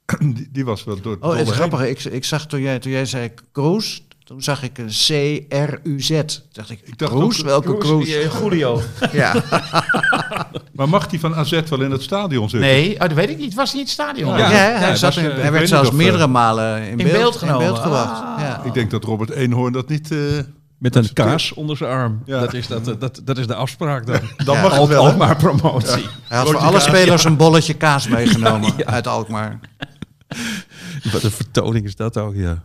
[0.19, 1.87] Die, die was wel door het Oh, het is dolle grappig.
[1.87, 6.09] Ik, ik zag toen jij, toen jij zei Kroes, toen zag ik een C-R-U-Z.
[6.51, 7.39] Dacht ik, Ik dacht Kroes?
[7.39, 8.81] ook- Welke die, eh, Julio.
[9.11, 9.33] Ja.
[10.73, 12.69] Maar mag die van AZ wel in het stadion zitten?
[12.69, 13.53] Nee, oh, dat weet ik niet.
[13.53, 14.37] Was hij in het stadion?
[14.37, 14.37] Ja.
[14.37, 16.97] Ja, hij, ja, zat dat in- eh, hij werd zelfs of, meerdere eh, malen in,
[16.97, 17.61] beeld, beeld genomen.
[17.61, 18.21] In beeld gebracht.
[18.23, 18.35] Ah.
[18.39, 18.61] Ja.
[18.63, 20.11] Ik denk dat Robert Eenhoorn dat niet...
[20.11, 20.17] eh,
[20.77, 22.21] Met een kaas onder zijn arm.
[22.25, 22.39] Ja.
[22.39, 24.19] Dat, is dat, dat, dat is de afspraak dan.
[24.45, 24.61] dan Ja.
[24.61, 25.05] mag het wel?
[25.05, 26.05] Alkmaar promotie.
[26.27, 26.83] Hij had voor alle kaas.
[26.83, 29.59] spelers een bolletje kaas meegenomen uit Alkmaar.
[31.11, 32.63] Wat een vertoning is dat ook, ja.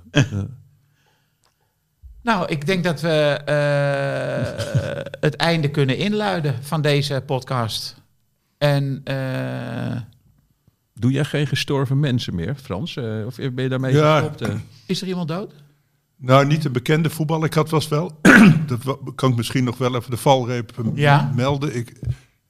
[2.25, 8.03] Nou, ik denk dat we eh, het einde kunnen inluiden van deze podcast.
[8.59, 9.97] En eh,
[10.95, 12.97] Doe jij geen gestorven mensen meer, Frans?
[12.97, 14.21] Eh, of ben je daarmee Ja.
[14.21, 14.53] gestopt?
[14.87, 15.53] is er iemand dood?
[16.17, 17.45] Nou, niet een bekende voetballer.
[17.47, 18.19] Ik had was wel...
[18.67, 21.33] dat kan ik misschien nog wel even de valreep Ja.
[21.35, 21.77] melden.
[21.77, 21.93] Ik,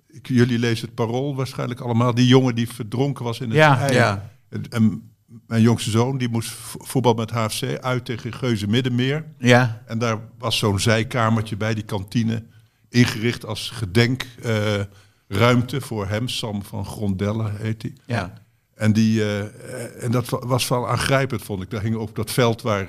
[0.09, 2.15] ik, jullie lezen het parool waarschijnlijk allemaal.
[2.15, 3.79] Die jongen die verdronken was in het Ja.
[3.81, 3.95] ei.
[3.95, 4.31] Ja.
[4.49, 5.14] En, en
[5.47, 9.25] mijn jongste zoon, die moest vo- voetbal met HFC uit tegen Geuze Middenmeer.
[9.39, 12.45] Ja, En daar was zo'n zijkamertje bij die kantine
[12.89, 14.89] ingericht als gedenkruimte
[15.29, 16.29] ruimte voor hem.
[16.29, 17.93] Sam van Grondelle heet hij.
[18.07, 18.33] Ja.
[18.75, 21.71] En, die, eh, en dat wa- was wel aangrijpend, vond ik.
[21.71, 22.89] Daar hing ook dat veld waar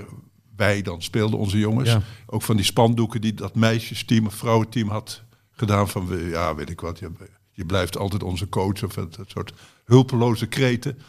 [0.55, 1.89] wij dan speelden, onze jongens.
[1.89, 2.01] Ja.
[2.25, 5.89] Ook van die spandoeken die dat meisjesteam of vrouwenteam had gedaan.
[5.89, 7.11] Van, we- ja, weet ik wat, je,
[7.51, 8.83] je blijft altijd onze coach.
[8.83, 9.53] Of dat dat soort
[9.85, 10.99] hulpeloze kreten.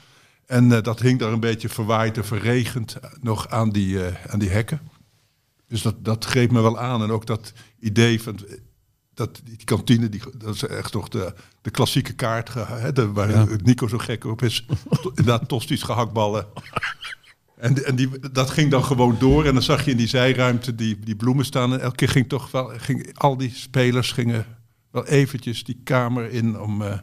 [0.47, 4.32] En eh, dat hing daar een beetje verwaaid en verregend eh, nog aan die, eh,
[4.32, 4.80] aan die hekken.
[5.68, 7.03] Dus dat, dat greep me wel aan.
[7.03, 8.38] En ook dat idee van
[9.14, 13.47] dat die kantine, die, dat is echt toch de, de klassieke kaart, hè, de, waar
[13.62, 14.66] Nico zo gek op is.
[15.03, 16.47] To- Inderdaad, tosties, gehaktballen.
[17.57, 19.44] En, en die, dat ging dan gewoon door.
[19.44, 21.72] En dan zag je in die zijruimte die, die bloemen staan.
[21.72, 24.47] En elke keer ging toch wel, ging, al die spelers gingen
[24.90, 26.99] wel eventjes die kamer in om eh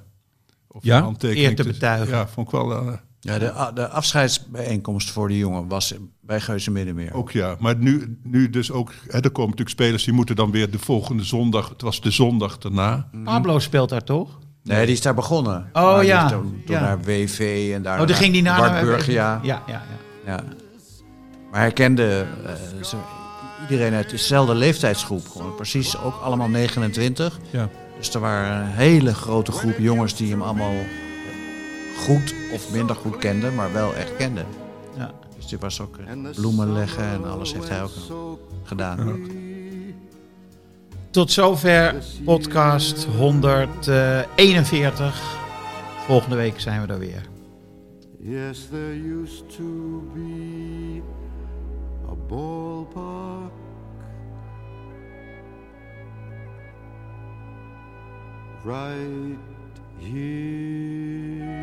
[0.67, 0.97] of Ja?
[0.97, 2.07] een handtekening Eer te betuigen.
[2.17, 7.13] Ja, vond ik wel Ja, de, de afscheidsbijeenkomst voor die jongen was bij Geuze Middenmeer.
[7.13, 7.55] ook ja.
[7.59, 10.80] Maar nu, nu dus ook, hè, er komen natuurlijk spelers die moeten dan weer de
[10.80, 11.69] volgende zondag.
[11.69, 13.09] Het was de zondag daarna.
[13.24, 14.39] Pablo speelt daar toch?
[14.63, 15.69] Nee, die is daar begonnen.
[15.74, 16.28] Oh, Maar die ja.
[16.30, 16.82] Toen, toen Ja.
[16.82, 19.39] naar WV en daar Oh, daar ging die naar Wartburg, ja.
[19.43, 19.82] Ja, ja,
[20.26, 20.32] ja.
[20.32, 20.43] ja.
[21.51, 22.99] Maar hij kende eh,
[23.69, 25.28] iedereen uit dezelfde leeftijdsgroep.
[25.28, 27.39] Gewoon precies ook allemaal 29.
[27.51, 27.69] Ja.
[27.97, 30.74] Dus er waren een hele grote groep jongens die hem allemaal
[31.97, 34.45] goed of minder goed kenden, maar wel echt kenden.
[34.97, 35.11] Ja.
[35.35, 37.91] Dus die was ook eh, bloemen leggen en alles heeft hij ook
[38.63, 39.19] gedaan.
[41.11, 45.41] Tot zover podcast 141.
[46.05, 47.21] Volgende week zijn we er weer.
[48.19, 49.63] Yes, there used to
[50.13, 51.01] be
[52.09, 53.51] a ballpark
[58.63, 59.37] right
[59.99, 61.62] here.